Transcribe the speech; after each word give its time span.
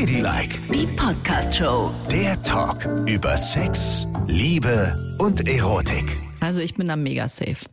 Ladylike, 0.00 0.60
Die 0.74 0.86
Podcast-Show. 0.88 1.90
der 2.10 2.42
Talk 2.42 2.84
über 3.08 3.34
Sex, 3.38 4.06
Liebe 4.26 5.16
und 5.18 5.48
Erotik. 5.48 6.18
Also 6.40 6.60
ich 6.60 6.74
bin 6.74 6.88
da 6.88 6.96
mega 6.96 7.26
safe. 7.28 7.64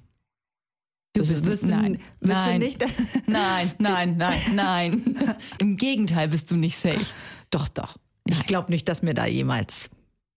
Du 1.11 1.19
bist- 1.19 1.43
bist 1.43 1.65
nein, 1.65 1.81
nein, 1.81 1.99
bist 2.21 2.31
du 2.31 2.33
nein, 2.33 2.59
nicht? 2.59 2.85
nein, 3.27 3.73
nein, 3.77 4.15
nein, 4.15 4.39
nein. 4.55 5.35
Im 5.57 5.75
Gegenteil 5.75 6.29
bist 6.29 6.49
du 6.49 6.55
nicht 6.55 6.77
safe. 6.77 7.05
Doch, 7.49 7.67
doch. 7.67 7.97
Ich 8.25 8.37
Nein. 8.37 8.47
glaube 8.47 8.71
nicht, 8.71 8.87
dass 8.87 9.01
mir 9.01 9.13
da 9.13 9.25
jemals 9.25 9.89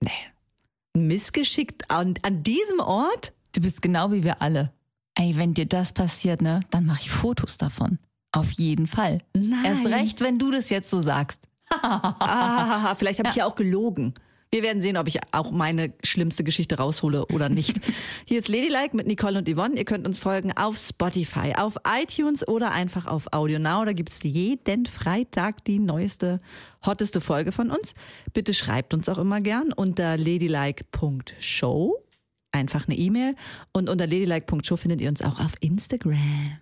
nee, 0.03 0.11
missgeschickt 0.93 1.89
an, 1.89 2.15
an 2.23 2.43
diesem 2.43 2.81
Ort. 2.81 3.33
Du 3.55 3.61
bist 3.61 3.81
genau 3.81 4.11
wie 4.11 4.25
wir 4.25 4.43
alle. 4.43 4.73
Ey, 5.15 5.37
wenn 5.37 5.55
dir 5.55 5.67
das 5.67 5.93
passiert, 5.93 6.43
ne, 6.43 6.59
dann 6.71 6.85
mache 6.87 7.03
ich 7.03 7.11
Fotos 7.13 7.59
davon. 7.59 8.01
Auf 8.33 8.51
jeden 8.51 8.89
Fall. 8.89 9.23
Nein. 9.35 9.65
Erst 9.65 9.87
recht, 9.87 10.21
wenn 10.21 10.37
du 10.39 10.51
das 10.51 10.69
jetzt 10.69 10.91
so 10.91 11.01
sagst. 11.01 11.41
Ah, 11.71 12.95
vielleicht 12.97 13.19
habe 13.19 13.29
ich 13.31 13.37
ja 13.37 13.47
auch 13.47 13.55
gelogen. 13.55 14.15
Wir 14.51 14.63
werden 14.63 14.81
sehen, 14.81 14.97
ob 14.97 15.09
ich 15.09 15.19
auch 15.33 15.51
meine 15.51 15.93
schlimmste 16.05 16.45
Geschichte 16.45 16.79
raushole 16.79 17.27
oder 17.27 17.49
nicht. 17.49 17.81
Hier 18.25 18.39
ist 18.39 18.49
Ladylike 18.49 18.97
mit 18.97 19.07
Nicole 19.07 19.39
und 19.39 19.49
Yvonne. 19.49 19.77
Ihr 19.77 19.85
könnt 19.85 20.07
uns 20.07 20.21
folgen 20.21 20.57
auf 20.57 20.77
Spotify, 20.79 21.55
auf 21.57 21.77
iTunes 21.87 22.47
oder 22.47 22.71
einfach 22.73 23.07
auf 23.07 23.33
Audio 23.33 23.59
Now. 23.59 23.85
Da 23.85 23.93
gibt's 23.93 24.23
jeden 24.23 24.87
Freitag 24.87 25.65
die 25.65 25.81
neueste, 25.81 26.41
hotteste 26.85 27.21
Folge 27.21 27.51
von 27.51 27.71
uns. 27.71 27.95
Bitte 28.33 28.55
schreibt 28.55 28.95
uns 28.95 29.09
auch 29.09 29.19
immer 29.19 29.41
gern 29.41 29.73
unter 29.73 30.17
ladylike.show. 30.17 31.97
Einfach 32.53 32.87
eine 32.87 32.97
E-Mail. 32.97 33.35
Und 33.73 33.91
unter 33.91 34.07
ladylike.show 34.07 34.77
findet 34.77 35.01
ihr 35.01 35.09
uns 35.09 35.23
auch 35.23 35.41
auf 35.41 35.55
Instagram. 35.61 36.59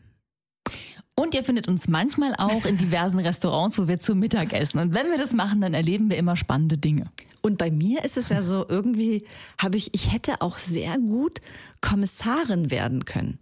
Und 1.17 1.35
ihr 1.35 1.45
findet 1.45 1.69
uns 1.69 1.87
manchmal 1.87 2.35
auch 2.37 2.65
in 2.65 2.77
diversen 2.77 3.21
Restaurants, 3.21 3.79
wo 3.79 3.87
wir 3.87 3.99
zu 4.01 4.15
Mittag 4.17 4.53
essen. 4.53 4.79
Und 4.81 4.95
wenn 4.95 5.11
wir 5.11 5.19
das 5.19 5.33
machen, 5.33 5.61
dann 5.61 5.73
erleben 5.73 6.11
wir 6.11 6.17
immer 6.17 6.37
spannende 6.37 6.77
Dinge. 6.77 7.11
Und 7.41 7.57
bei 7.59 7.71
mir 7.71 8.05
ist 8.05 8.17
es 8.17 8.31
ja 8.31 8.43
so, 8.43 8.67
irgendwie 8.69 9.25
habe 9.59 9.77
ich, 9.77 9.95
ich 9.95 10.13
hätte 10.13 10.41
auch 10.41 10.59
sehr 10.59 10.99
gut 10.99 11.41
Kommissarin 11.81 12.71
werden 12.71 13.05
können. 13.05 13.39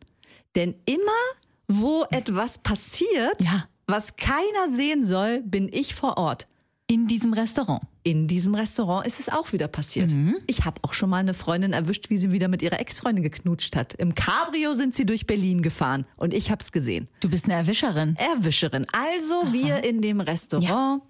Denn 0.55 0.75
immer, 0.85 1.01
wo 1.69 2.05
etwas 2.11 2.59
passiert, 2.59 3.41
Ja. 3.41 3.65
was 3.87 4.17
keiner 4.17 4.69
sehen 4.69 5.07
soll, 5.07 5.41
bin 5.43 5.71
ich 5.73 5.95
vor 5.95 6.19
Ort. 6.19 6.47
In 6.93 7.07
diesem 7.07 7.33
Restaurant. 7.33 7.81
In 8.03 8.29
diesem 8.29 8.55
Restaurant 8.55 9.07
ist 9.07 9.19
es 9.19 9.31
auch 9.31 9.55
wieder 9.55 9.67
passiert. 9.67 10.13
Ich 10.47 10.67
habe 10.67 10.79
auch 10.83 10.93
schon 10.93 11.09
mal 11.09 11.21
eine 11.21 11.33
Freundin 11.33 11.73
erwischt, 11.73 12.11
wie 12.11 12.19
sie 12.19 12.33
wieder 12.33 12.49
mit 12.49 12.61
ihrer 12.61 12.81
Ex-Freundin 12.81 13.25
geknutscht 13.25 13.77
hat. 13.77 13.95
Im 13.95 14.15
Cabrio 14.15 14.75
sind 14.75 14.95
sie 14.95 15.07
durch 15.07 15.27
Berlin 15.27 15.63
gefahren 15.63 16.05
und 16.17 16.35
ich 16.35 16.51
habe 16.51 16.61
es 16.61 16.71
gesehen. 16.71 17.09
Du 17.21 17.31
bist 17.31 17.47
eine 17.47 17.55
Erwischerin. 17.55 18.15
Erwischerin. 18.17 18.85
Also 18.93 19.55
wir 19.55 19.85
in 19.85 20.03
dem 20.03 20.21
Restaurant 20.21 21.03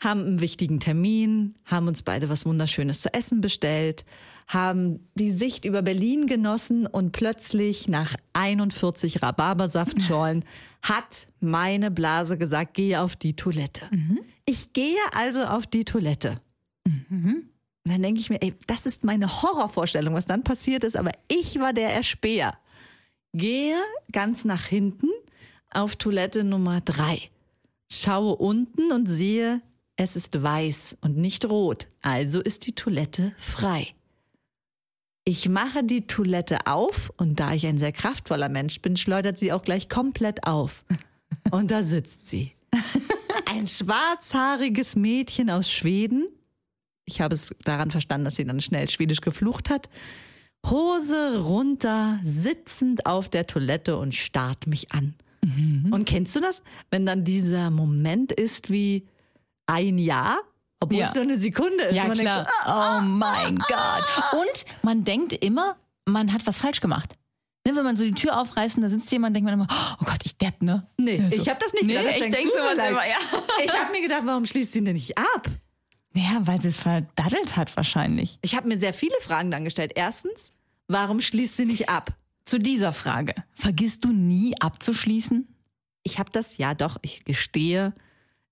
haben 0.00 0.20
einen 0.20 0.40
wichtigen 0.40 0.80
Termin, 0.80 1.54
haben 1.64 1.86
uns 1.86 2.02
beide 2.02 2.28
was 2.28 2.44
Wunderschönes 2.44 3.00
zu 3.00 3.14
essen 3.14 3.40
bestellt, 3.40 4.04
haben 4.48 5.06
die 5.14 5.30
Sicht 5.30 5.64
über 5.64 5.82
Berlin 5.82 6.26
genossen 6.26 6.88
und 6.88 7.12
plötzlich 7.12 7.86
nach 7.86 8.16
41 8.32 9.22
Rhabarbersaftschorlen 9.22 10.44
hat 10.82 11.28
meine 11.38 11.92
Blase 11.92 12.36
gesagt, 12.36 12.74
gehe 12.74 13.00
auf 13.00 13.14
die 13.14 13.36
Toilette. 13.36 13.82
Ich 14.50 14.72
gehe 14.72 14.98
also 15.12 15.44
auf 15.44 15.68
die 15.68 15.84
Toilette. 15.84 16.40
Und 17.84 17.92
dann 17.92 18.02
denke 18.02 18.20
ich 18.20 18.30
mir, 18.30 18.42
ey, 18.42 18.52
das 18.66 18.84
ist 18.84 19.04
meine 19.04 19.42
Horrorvorstellung, 19.42 20.12
was 20.12 20.26
dann 20.26 20.42
passiert 20.42 20.82
ist, 20.82 20.96
aber 20.96 21.12
ich 21.28 21.60
war 21.60 21.72
der 21.72 21.90
Erspäher. 21.90 22.58
Gehe 23.32 23.76
ganz 24.10 24.44
nach 24.44 24.64
hinten 24.64 25.06
auf 25.72 25.94
Toilette 25.94 26.42
Nummer 26.42 26.80
drei. 26.80 27.30
Schaue 27.92 28.34
unten 28.34 28.90
und 28.90 29.06
sehe, 29.06 29.62
es 29.94 30.16
ist 30.16 30.42
weiß 30.42 30.98
und 31.00 31.16
nicht 31.16 31.44
rot. 31.44 31.86
Also 32.02 32.40
ist 32.40 32.66
die 32.66 32.74
Toilette 32.74 33.32
frei. 33.38 33.94
Ich 35.24 35.48
mache 35.48 35.84
die 35.84 36.08
Toilette 36.08 36.66
auf 36.66 37.12
und 37.18 37.38
da 37.38 37.52
ich 37.54 37.68
ein 37.68 37.78
sehr 37.78 37.92
kraftvoller 37.92 38.48
Mensch 38.48 38.82
bin, 38.82 38.96
schleudert 38.96 39.38
sie 39.38 39.52
auch 39.52 39.62
gleich 39.62 39.88
komplett 39.88 40.44
auf. 40.44 40.84
Und 41.52 41.70
da 41.70 41.84
sitzt 41.84 42.26
sie. 42.26 42.50
Ein 43.50 43.66
schwarzhaariges 43.66 44.96
Mädchen 44.96 45.50
aus 45.50 45.70
Schweden. 45.70 46.28
Ich 47.04 47.20
habe 47.20 47.34
es 47.34 47.50
daran 47.64 47.90
verstanden, 47.90 48.24
dass 48.26 48.36
sie 48.36 48.44
dann 48.44 48.60
schnell 48.60 48.88
schwedisch 48.88 49.20
geflucht 49.20 49.70
hat. 49.70 49.88
Hose 50.66 51.40
runter, 51.42 52.20
sitzend 52.22 53.06
auf 53.06 53.28
der 53.28 53.46
Toilette 53.46 53.96
und 53.96 54.14
starrt 54.14 54.66
mich 54.66 54.92
an. 54.92 55.14
Und 55.90 56.04
kennst 56.04 56.36
du 56.36 56.40
das? 56.40 56.62
Wenn 56.90 57.06
dann 57.06 57.24
dieser 57.24 57.70
Moment 57.70 58.30
ist 58.30 58.70
wie 58.70 59.08
ein 59.66 59.96
Jahr, 59.98 60.38
obwohl 60.80 60.98
Ja. 61.00 61.06
es 61.06 61.14
so 61.14 61.20
eine 61.20 61.38
Sekunde 61.38 61.84
ist. 61.84 61.96
Ja, 61.96 62.02
Man 62.04 62.12
denkt 62.18 62.22
klar. 62.30 62.46
so, 62.46 62.70
ah, 62.70 62.98
oh 62.98 63.02
mein 63.06 63.56
Gott. 63.56 64.32
Und 64.32 64.64
man 64.82 65.02
denkt 65.02 65.32
immer, 65.32 65.76
man 66.04 66.32
hat 66.32 66.46
was 66.46 66.58
falsch 66.58 66.80
gemacht. 66.80 67.14
Ne, 67.66 67.76
wenn 67.76 67.84
man 67.84 67.96
so 67.96 68.04
die 68.04 68.12
Tür 68.14 68.40
aufreißt 68.40 68.76
und 68.76 68.82
da 68.84 68.88
sitzt 68.88 69.12
jemand, 69.12 69.36
denkt 69.36 69.44
man 69.50 69.54
immer, 69.60 69.66
oh 70.00 70.04
Gott, 70.06 70.20
ich 70.24 70.36
depp, 70.38 70.62
ne? 70.62 70.86
Nee, 70.96 71.16
Ja, 71.18 71.30
so. 71.30 71.36
ich 71.36 71.48
habe 71.48 71.58
das 71.62 71.72
nicht 71.74 71.84
nee, 71.84 71.92
gedacht. 71.98 72.14
Ich 72.16 72.22
denkst 72.22 72.38
denk 72.38 72.48
du 72.50 72.56
sowas 72.58 72.70
vielleicht. 72.72 72.90
immer, 72.90 73.06
ja. 73.06 73.16
Ich 73.64 73.72
habe 73.74 73.92
mir 73.92 74.00
gedacht, 74.00 74.22
warum 74.24 74.46
schließt 74.46 74.72
sie 74.72 74.82
denn 74.82 74.94
nicht 74.94 75.16
ab? 75.18 75.46
Ja, 76.14 76.38
weil 76.46 76.60
sie 76.60 76.68
es 76.68 76.78
verdaddelt 76.78 77.56
hat 77.56 77.76
wahrscheinlich. 77.76 78.38
Ich 78.42 78.56
habe 78.56 78.66
mir 78.66 78.78
sehr 78.78 78.94
viele 78.94 79.14
Fragen 79.20 79.50
dann 79.50 79.64
gestellt. 79.64 79.92
Erstens, 79.94 80.52
warum 80.88 81.20
schließt 81.20 81.56
sie 81.58 81.66
nicht 81.66 81.88
ab? 81.90 82.12
Zu 82.46 82.58
dieser 82.58 82.92
Frage. 82.92 83.34
Vergisst 83.52 84.04
du 84.04 84.12
nie 84.12 84.54
abzuschließen? 84.60 85.46
Ich 86.02 86.18
habe 86.18 86.30
das, 86.32 86.56
ja 86.56 86.72
doch, 86.74 86.96
ich 87.02 87.24
gestehe, 87.24 87.92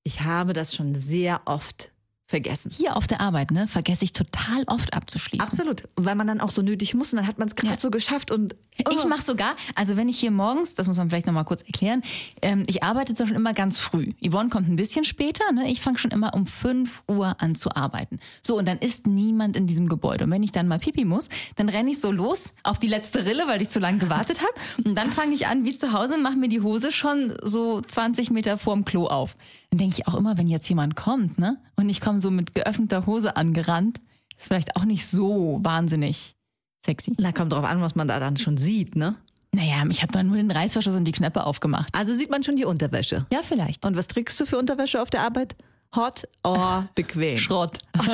ich 0.05 0.21
habe 0.21 0.53
das 0.53 0.75
schon 0.75 0.95
sehr 0.95 1.41
oft 1.47 1.91
vergessen. 2.29 2.71
Hier 2.71 2.95
auf 2.95 3.07
der 3.07 3.23
Arbeit, 3.23 3.51
ne, 3.51 3.67
vergesse 3.67 4.05
ich 4.05 4.13
total 4.13 4.63
oft 4.67 4.93
abzuschließen. 4.93 5.49
Absolut, 5.49 5.85
weil 5.97 6.15
man 6.15 6.27
dann 6.27 6.43
auch 6.43 6.51
so 6.51 6.61
nötig 6.61 6.95
muss 6.95 7.13
und 7.13 7.17
dann 7.17 7.27
hat 7.27 7.39
man 7.39 7.49
es 7.49 7.57
gerade 7.57 7.75
Ja. 7.75 7.81
so 7.81 7.91
geschafft 7.91 8.31
und 8.31 8.55
Ich 8.77 9.05
oh. 9.05 9.09
mache 9.09 9.23
sogar, 9.23 9.57
also 9.75 9.97
wenn 9.97 10.09
ich 10.09 10.21
hier 10.21 10.31
morgens, 10.31 10.75
das 10.75 10.87
muss 10.87 10.99
man 10.99 11.09
vielleicht 11.09 11.27
nochmal 11.27 11.45
kurz 11.47 11.63
erklären, 11.63 12.03
ähm, 12.43 12.63
ich 12.69 12.85
arbeite 12.85 13.13
zwar 13.15 13.27
schon 13.27 13.35
immer 13.35 13.55
ganz 13.55 13.81
früh. 13.81 14.13
Yvonne 14.25 14.51
kommt 14.51 14.69
ein 14.69 14.77
bisschen 14.77 15.05
später, 15.05 15.51
ne? 15.53 15.69
ich 15.71 15.81
fange 15.81 15.99
schon 15.99 16.11
immer 16.13 16.35
um 16.35 16.47
5 16.47 17.03
Uhr 17.09 17.35
an 17.41 17.57
zu 17.57 17.75
arbeiten. 17.75 18.21
So, 18.43 18.57
und 18.59 18.69
dann 18.69 18.79
ist 18.79 19.07
niemand 19.07 19.57
in 19.57 19.67
diesem 19.67 19.89
Gebäude. 19.89 20.25
Und 20.25 20.31
wenn 20.31 20.43
ich 20.43 20.53
dann 20.53 20.69
mal 20.69 20.79
pipi 20.79 21.05
muss, 21.05 21.29
dann 21.57 21.69
renne 21.71 21.91
ich 21.91 22.01
so 22.01 22.13
los 22.13 22.53
auf 22.63 22.79
die 22.79 22.87
letzte 22.89 23.25
Rille, 23.25 23.49
weil 23.49 23.63
ich 23.63 23.71
zu 23.71 23.81
lange 23.81 23.99
gewartet 23.99 24.39
habe. 24.41 24.53
Und 24.85 24.95
dann 24.97 25.11
fange 25.11 25.35
ich 25.35 25.47
an 25.47 25.65
wie 25.65 25.75
zu 25.75 25.93
Hause 25.93 26.15
und 26.15 26.23
mache 26.23 26.37
mir 26.37 26.49
die 26.49 26.61
Hose 26.61 26.93
schon 26.93 27.35
so 27.43 27.81
20 27.81 28.31
Meter 28.31 28.59
vorm 28.59 28.85
Klo 28.85 29.07
auf. 29.07 29.35
Dann 29.71 29.79
denke 29.79 29.97
ich 29.99 30.09
auch 30.09 30.15
immer, 30.15 30.39
wenn 30.39 30.49
jetzt 30.49 30.69
jemand 30.69 30.97
kommt, 30.97 31.39
ne? 31.39 31.59
Und 31.77 31.89
ich 31.89 32.01
komme 32.01 32.21
so 32.21 32.31
mit 32.31 32.55
geöffneter 32.55 33.07
Hose 33.07 33.37
angerannt, 33.37 34.01
ist 34.37 34.49
vielleicht 34.49 34.77
auch 34.77 34.85
nicht 34.85 35.07
so 35.07 35.59
wahnsinnig 35.63 36.37
sexy. 36.85 37.15
Na, 37.19 37.33
kommt 37.33 37.53
drauf 37.53 37.65
an, 37.65 37.81
was 37.81 37.95
man 37.95 38.09
da 38.09 38.19
dann 38.19 38.37
schon 38.37 38.57
sieht, 38.57 38.97
ne? 38.97 39.17
Naja, 39.53 39.83
ich 39.91 40.03
habe 40.03 40.13
dann 40.13 40.27
nur 40.27 40.37
den 40.37 40.51
Reißverschluss 40.51 40.97
und 40.97 41.05
die 41.05 41.13
Knöpfe 41.13 41.45
aufgemacht. 41.45 41.95
Also 41.95 42.15
sieht 42.15 42.31
man 42.31 42.43
schon 42.43 42.57
die 42.57 42.65
Unterwäsche. 42.65 43.27
Ja, 43.33 43.41
vielleicht. 43.43 43.85
Und 43.85 43.97
was 43.97 44.07
trägst 44.07 44.39
du 44.41 44.47
für 44.47 44.59
Unterwäsche 44.59 45.01
auf 45.01 45.11
der 45.11 45.23
Arbeit? 45.23 45.57
Hot 45.97 46.29
or 46.45 46.89
bequem? 46.95 47.39
Schrott. 47.39 47.79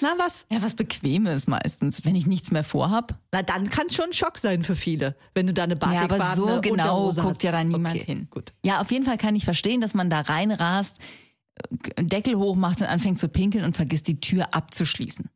Na 0.00 0.14
was? 0.18 0.46
Ja, 0.50 0.62
was 0.62 0.74
Bequemes 0.74 1.46
meistens, 1.46 2.04
wenn 2.04 2.14
ich 2.14 2.26
nichts 2.26 2.50
mehr 2.50 2.64
vorhab. 2.64 3.18
Na, 3.32 3.42
dann 3.42 3.70
kann 3.70 3.86
es 3.86 3.94
schon 3.94 4.06
ein 4.06 4.12
Schock 4.12 4.38
sein 4.38 4.62
für 4.62 4.76
viele, 4.76 5.16
wenn 5.34 5.46
du 5.46 5.52
da 5.52 5.64
eine 5.64 5.76
Ja, 5.80 6.02
aber 6.02 6.36
so 6.36 6.60
genau 6.60 7.08
guckt 7.10 7.22
hast. 7.22 7.42
ja 7.42 7.52
da 7.52 7.64
niemand 7.64 7.96
okay, 7.96 8.04
hin. 8.04 8.28
Gut. 8.30 8.52
Ja, 8.64 8.80
auf 8.80 8.90
jeden 8.90 9.04
Fall 9.04 9.18
kann 9.18 9.36
ich 9.36 9.44
verstehen, 9.44 9.80
dass 9.80 9.94
man 9.94 10.10
da 10.10 10.20
reinrast, 10.20 10.98
äh, 11.96 12.04
Deckel 12.04 12.36
hochmacht 12.36 12.80
und 12.80 12.86
anfängt 12.86 13.18
zu 13.18 13.28
pinkeln 13.28 13.64
und 13.64 13.76
vergisst 13.76 14.08
die 14.08 14.20
Tür 14.20 14.54
abzuschließen. 14.54 15.28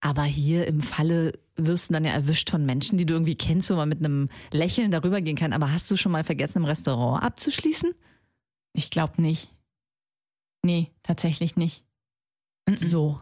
Aber 0.00 0.24
hier 0.24 0.66
im 0.66 0.80
Falle 0.80 1.38
wirst 1.56 1.90
du 1.90 1.94
dann 1.94 2.04
ja 2.04 2.12
erwischt 2.12 2.50
von 2.50 2.66
Menschen, 2.66 2.98
die 2.98 3.06
du 3.06 3.14
irgendwie 3.14 3.36
kennst, 3.36 3.70
wo 3.70 3.74
man 3.74 3.88
mit 3.88 4.00
einem 4.00 4.28
Lächeln 4.50 4.90
darüber 4.90 5.20
gehen 5.20 5.36
kann. 5.36 5.52
Aber 5.52 5.72
hast 5.72 5.90
du 5.90 5.96
schon 5.96 6.12
mal 6.12 6.24
vergessen, 6.24 6.58
im 6.58 6.64
Restaurant 6.64 7.22
abzuschließen? 7.22 7.94
Ich 8.72 8.90
glaube 8.90 9.22
nicht. 9.22 9.50
Nee, 10.62 10.90
tatsächlich 11.02 11.56
nicht. 11.56 11.84
So. 12.76 13.20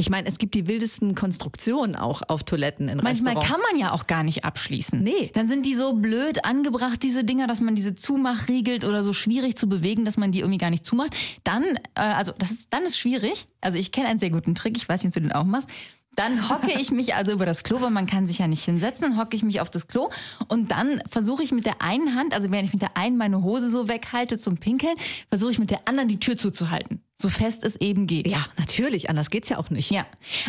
Ich 0.00 0.08
meine, 0.08 0.26
es 0.26 0.38
gibt 0.38 0.54
die 0.54 0.66
wildesten 0.66 1.14
Konstruktionen 1.14 1.94
auch 1.94 2.22
auf 2.26 2.42
Toiletten 2.42 2.88
in 2.88 2.96
Manchmal 2.96 3.34
Restaurants. 3.34 3.46
kann 3.46 3.60
man 3.70 3.78
ja 3.78 3.92
auch 3.92 4.06
gar 4.06 4.22
nicht 4.22 4.46
abschließen. 4.46 5.02
Nee. 5.02 5.30
Dann 5.34 5.46
sind 5.46 5.66
die 5.66 5.74
so 5.74 5.92
blöd 5.92 6.46
angebracht, 6.46 7.02
diese 7.02 7.22
Dinger, 7.22 7.46
dass 7.46 7.60
man 7.60 7.74
diese 7.74 7.94
zumachriegelt 7.94 8.86
oder 8.86 9.02
so 9.02 9.12
schwierig 9.12 9.58
zu 9.58 9.68
bewegen, 9.68 10.06
dass 10.06 10.16
man 10.16 10.32
die 10.32 10.40
irgendwie 10.40 10.56
gar 10.56 10.70
nicht 10.70 10.86
zumacht. 10.86 11.14
Dann, 11.44 11.64
äh, 11.94 12.00
also 12.00 12.32
das 12.38 12.50
ist, 12.50 12.68
dann 12.70 12.82
ist 12.84 12.98
schwierig. 12.98 13.44
Also 13.60 13.78
ich 13.78 13.92
kenne 13.92 14.08
einen 14.08 14.18
sehr 14.18 14.30
guten 14.30 14.54
Trick, 14.54 14.78
ich 14.78 14.88
weiß 14.88 15.04
nicht, 15.04 15.10
ob 15.10 15.22
du 15.22 15.28
den 15.28 15.32
auch 15.32 15.44
machst. 15.44 15.68
Dann 16.16 16.48
hocke 16.48 16.72
ich 16.80 16.90
mich 16.90 17.14
also 17.14 17.32
über 17.32 17.44
das 17.44 17.62
Klo, 17.62 17.82
weil 17.82 17.90
man 17.90 18.06
kann 18.06 18.26
sich 18.26 18.38
ja 18.38 18.48
nicht 18.48 18.64
hinsetzen, 18.64 19.10
dann 19.10 19.18
hocke 19.18 19.36
ich 19.36 19.42
mich 19.42 19.60
auf 19.60 19.68
das 19.68 19.86
Klo 19.86 20.08
und 20.48 20.70
dann 20.70 21.02
versuche 21.10 21.42
ich 21.42 21.52
mit 21.52 21.66
der 21.66 21.82
einen 21.82 22.16
Hand, 22.16 22.34
also 22.34 22.50
während 22.50 22.68
ich 22.68 22.72
mit 22.72 22.82
der 22.82 22.96
einen 22.96 23.18
meine 23.18 23.42
Hose 23.42 23.70
so 23.70 23.86
weghalte 23.86 24.38
zum 24.38 24.56
Pinkeln, 24.56 24.96
versuche 25.28 25.52
ich 25.52 25.58
mit 25.58 25.70
der 25.70 25.86
anderen 25.86 26.08
die 26.08 26.18
Tür 26.18 26.38
zuzuhalten. 26.38 27.02
So 27.20 27.28
fest 27.28 27.64
es 27.64 27.76
eben 27.76 28.06
geht. 28.06 28.30
Ja, 28.30 28.44
natürlich. 28.58 29.10
Anders 29.10 29.30
geht's 29.30 29.48
ja 29.48 29.58
auch 29.58 29.70
nicht. 29.70 29.90
Ja, 29.90 30.06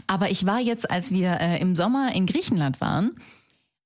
aber 0.07 0.31
ich 0.31 0.45
war 0.45 0.59
jetzt, 0.59 0.89
als 0.89 1.12
wir 1.12 1.39
äh, 1.39 1.59
im 1.59 1.75
Sommer 1.75 2.13
in 2.15 2.25
Griechenland 2.25 2.79
waren, 2.81 3.12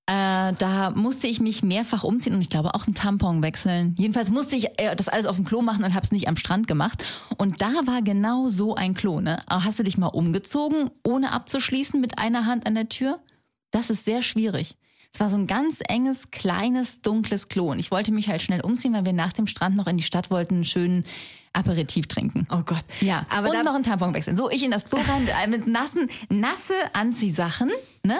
Äh, 0.08 0.54
da 0.60 0.92
musste 0.92 1.26
ich 1.26 1.40
mich 1.40 1.64
mehrfach 1.64 2.04
umziehen 2.04 2.36
und 2.36 2.42
ich 2.42 2.52
glaube 2.52 2.76
auch 2.76 2.86
einen 2.86 2.94
Tampon 2.94 3.42
wechseln. 3.42 3.96
Jedenfalls 3.98 4.30
musste 4.30 4.56
ich 4.56 4.66
äh, 4.78 4.96
das 4.96 5.08
alles 5.08 5.26
auf 5.26 5.36
dem 5.36 5.46
Klo 5.46 5.64
machen 5.64 5.84
und 5.84 5.96
habe 5.96 6.06
es 6.06 6.12
nicht 6.12 6.28
am 6.28 6.38
Strand 6.38 6.68
gemacht. 6.68 7.04
Und 7.38 7.60
da 7.60 7.72
war 7.86 8.04
genau 8.04 8.48
so 8.48 8.76
ein 8.76 8.94
Klo. 8.94 9.20
Ne? 9.20 9.42
Hast 9.50 9.80
du 9.80 9.84
dich 9.84 9.98
mal 9.98 10.10
umgezogen, 10.10 10.92
ohne 11.04 11.32
abzuschließen 11.32 12.00
mit 12.00 12.20
einer 12.20 12.46
Hand 12.46 12.68
an 12.68 12.76
der 12.76 12.88
Tür? 12.88 13.20
Das 13.72 13.90
ist 13.90 14.06
sehr 14.06 14.22
schwierig. 14.22 14.76
Es 15.16 15.22
war 15.22 15.30
so 15.30 15.38
ein 15.38 15.48
ganz 15.48 15.80
enges, 15.88 16.30
kleines, 16.30 17.00
dunkles 17.00 17.48
Klo. 17.48 17.72
Und 17.72 17.80
ich 17.80 17.90
wollte 17.90 18.12
mich 18.12 18.28
halt 18.28 18.42
schnell 18.42 18.60
umziehen, 18.60 18.92
weil 18.92 19.06
wir 19.06 19.14
nach 19.14 19.32
dem 19.32 19.48
Strand 19.48 19.78
noch 19.78 19.88
in 19.88 19.96
die 19.96 20.04
Stadt 20.04 20.30
wollten, 20.30 20.56
einen 20.56 20.66
schönen 20.66 21.06
Aperitif 21.54 22.08
trinken. 22.08 22.46
Oh 22.52 22.64
Gott. 22.66 22.84
Ja, 23.00 23.26
Aber 23.30 23.50
und 23.50 23.64
noch 23.64 23.76
einen 23.76 23.86
Tampon 23.86 24.14
wechseln. 24.14 24.36
So, 24.36 24.50
ich 24.50 24.62
in 24.62 24.72
das 24.72 24.90
Klo 24.90 25.00
rein 25.08 25.26
äh, 25.42 25.48
mit 25.48 25.68
nassen, 25.68 26.10
nasse 26.28 26.74
Anziehsachen, 26.92 27.72
ne? 28.04 28.18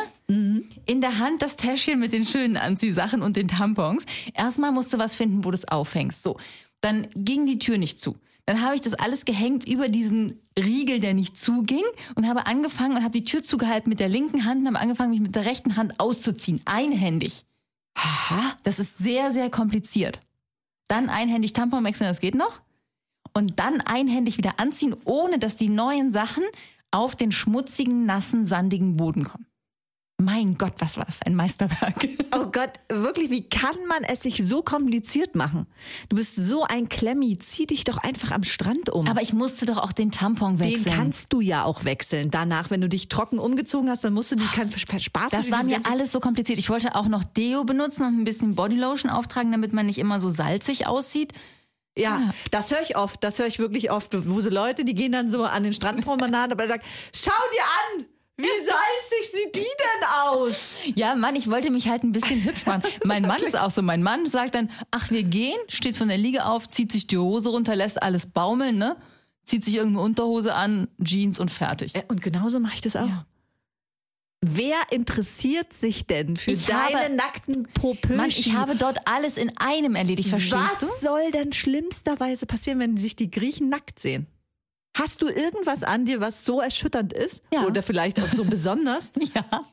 In 0.86 1.02
der 1.02 1.20
Hand 1.20 1.42
das 1.42 1.58
Täschchen 1.58 2.00
mit 2.00 2.14
den 2.14 2.24
schönen 2.24 2.56
Anziehsachen 2.56 3.22
und 3.22 3.36
den 3.36 3.50
Tampons. 3.50 4.06
Erstmal 4.34 4.72
musst 4.72 4.94
du 4.94 4.98
was 4.98 5.16
finden, 5.16 5.44
wo 5.44 5.52
du 5.52 5.58
es 5.58 5.68
aufhängst. 5.68 6.24
So, 6.24 6.38
dann 6.80 7.10
ging 7.14 7.46
die 7.46 7.60
Tür 7.60 7.78
nicht 7.78 8.00
zu. 8.00 8.16
Dann 8.46 8.62
habe 8.62 8.76
ich 8.76 8.82
das 8.82 8.94
alles 8.94 9.26
gehängt 9.26 9.68
über 9.68 9.90
diesen 9.90 10.40
Riegel, 10.58 11.00
der 11.00 11.14
nicht 11.14 11.38
zuging 11.38 11.84
und 12.16 12.28
habe 12.28 12.46
angefangen 12.46 12.98
und 12.98 13.04
habe 13.04 13.20
die 13.20 13.26
Tür 13.26 13.42
zugehalten 13.42 13.90
mit 13.90 14.00
der 14.00 14.10
linken 14.10 14.46
Hand 14.46 14.62
und 14.62 14.68
habe 14.68 14.80
angefangen, 14.80 15.12
mich 15.12 15.22
mit 15.22 15.36
der 15.36 15.46
rechten 15.46 15.76
Hand 15.78 16.00
auszuziehen. 16.00 16.62
Einhändig. 16.66 17.46
Aha, 17.96 18.56
das 18.64 18.80
ist 18.80 18.98
sehr, 18.98 19.32
sehr 19.32 19.50
kompliziert. 19.50 20.20
Dann 20.88 21.10
einhändig 21.10 21.54
Tampon 21.54 21.84
wechseln, 21.84 22.08
das 22.08 22.20
geht 22.20 22.36
noch 22.36 22.62
und 23.36 23.60
dann 23.60 23.82
einhändig 23.82 24.38
wieder 24.38 24.60
anziehen, 24.60 24.96
ohne 25.06 25.38
dass 25.38 25.56
die 25.56 25.70
neuen 25.70 26.12
Sachen 26.12 26.44
auf 26.92 27.16
den 27.16 27.32
schmutzigen, 27.32 28.06
nassen, 28.06 28.46
sandigen 28.46 28.96
Boden 28.96 29.26
kommen. 29.26 29.46
Mein 30.18 30.58
Gott, 30.58 30.74
was 30.80 30.96
war 30.96 31.04
das 31.04 31.18
für 31.18 31.26
ein 31.26 31.36
Meisterwerk? 31.36 32.08
Oh 32.34 32.46
Gott, 32.46 32.72
wirklich, 32.90 33.30
wie 33.32 33.48
kann 33.50 33.76
man 33.88 34.04
es 34.04 34.22
sich 34.22 34.46
so 34.46 34.62
kompliziert 34.62 35.36
machen? 35.36 35.68
Du 36.08 36.16
bist 36.16 36.36
so 36.36 36.64
ein 36.64 36.88
Klemmi, 36.88 37.38
zieh 37.38 37.66
dich 37.66 37.84
doch 37.84 37.98
einfach 37.98 38.32
am 38.32 38.44
Strand 38.44 38.90
um. 38.90 39.08
Aber 39.08 39.22
ich 39.22 39.34
musste 39.34 39.66
doch 39.66 39.78
auch 39.78 39.92
den 39.92 40.12
Tampon 40.12 40.58
den 40.58 40.74
wechseln. 40.74 40.96
kannst 40.96 41.34
du 41.34 41.42
ja 41.42 41.64
auch 41.66 41.84
wechseln. 41.84 42.32
Danach, 42.32 42.72
wenn 42.72 42.80
du 42.80 42.88
dich 42.88 43.10
trocken 43.10 43.40
umgezogen 43.40 43.90
hast, 43.90 44.06
dann 44.06 44.14
musst 44.14 44.32
du 44.32 44.36
die 44.36 44.46
kein 44.46 44.72
Spaß 44.72 45.32
das 45.32 45.52
war 45.52 45.64
mir 45.64 45.80
alles 45.86 46.14
so 46.14 46.20
kompliziert. 46.22 46.60
Ich 46.60 46.70
wollte 46.70 46.96
auch 46.96 47.08
noch 47.08 47.24
Deo 47.24 47.66
benutzen 47.66 48.06
und 48.06 48.20
ein 48.20 48.24
bisschen 48.24 48.56
Bodylotion 48.56 49.12
auftragen, 49.12 49.52
damit 49.52 49.74
man 49.74 49.86
nicht 49.86 49.98
immer 49.98 50.20
so 50.22 50.30
salzig 50.30 50.88
aussieht. 50.88 51.34
Ja, 51.98 52.34
das 52.52 52.72
höre 52.72 52.82
ich 52.82 52.98
oft. 52.98 53.24
Das 53.24 53.40
höre 53.40 53.48
ich 53.48 53.60
wirklich 53.60 53.92
oft. 53.92 54.14
Wo 54.30 54.42
so 54.42 54.50
Leute, 54.50 54.84
die 54.84 54.96
gehen 54.96 55.14
dann 55.14 55.30
so 55.30 55.44
an 55.44 55.64
den 55.64 55.74
Strandpromenaden, 55.74 56.52
aber 56.52 56.68
sagen, 56.68 56.84
schau 57.14 57.32
dir 57.54 58.00
an, 58.02 58.06
wie 58.38 58.48
salzig 58.66 59.32
sieht 59.34 59.56
die 59.56 59.60
denn 59.62 60.08
aus? 60.24 60.72
Ja, 60.96 61.16
Mann, 61.16 61.36
ich 61.36 61.50
wollte 61.50 61.70
mich 61.72 61.88
halt 61.88 62.04
ein 62.04 62.12
bisschen 62.12 62.44
hübsch 62.44 62.66
machen. 62.66 62.84
Mein 63.06 63.24
Mann 63.24 63.42
ist 63.42 63.58
auch 63.58 63.72
so. 63.72 63.82
Mein 63.82 64.04
Mann 64.04 64.26
sagt 64.28 64.56
dann, 64.56 64.70
ach, 64.92 65.10
wir 65.12 65.24
gehen, 65.24 65.58
steht 65.70 65.96
von 65.98 66.08
der 66.10 66.18
Liege 66.18 66.46
auf, 66.46 66.68
zieht 66.68 66.92
sich 66.92 67.08
die 67.08 67.18
Hose 67.18 67.50
runter, 67.50 67.76
lässt 67.76 68.02
alles 68.04 68.26
baumeln, 68.28 68.78
ne? 68.78 68.98
Zieht 69.46 69.64
sich 69.64 69.76
irgendeine 69.76 70.04
Unterhose 70.06 70.54
an, 70.56 70.88
Jeans 71.04 71.40
und 71.40 71.52
fertig. 71.52 71.94
Äh, 71.96 72.04
Und 72.08 72.22
genauso 72.22 72.60
mache 72.60 72.74
ich 72.76 72.82
das 72.82 72.96
auch. 72.96 73.08
Ja. 73.08 73.26
Wer 74.48 74.76
interessiert 74.92 75.74
sich 75.74 76.06
denn 76.06 76.36
für 76.38 76.52
Ich 76.52 76.66
deine 76.66 77.04
habe- 77.06 77.16
nackten 77.16 77.64
Popöchen? 77.74 78.18
Mann, 78.18 78.28
ich 78.30 78.54
habe 78.54 78.76
dort 78.76 79.00
alles 79.08 79.38
in 79.38 79.56
einem 79.58 79.96
erledigt, 79.96 80.30
verstehst 80.30 80.54
Was 80.54 80.80
du? 80.82 80.88
soll 81.08 81.32
denn 81.32 81.52
schlimmsterweise 81.52 82.46
passieren, 82.46 82.80
wenn 82.80 82.98
sich 82.98 83.16
die 83.16 83.32
Griechen 83.32 83.70
nackt 83.70 84.00
sehen? 84.00 84.28
Hast 84.96 85.22
du 85.22 85.28
irgendwas 85.28 85.84
an 85.84 86.06
dir, 86.06 86.22
was 86.22 86.46
so 86.46 86.62
erschütternd 86.62 87.14
ist? 87.14 87.44
Ja. 87.54 87.66
Oder 87.66 87.84
vielleicht 87.84 88.20
auch 88.20 88.30
so 88.30 88.44
besonders? 88.46 89.12
Ja. 89.34 89.66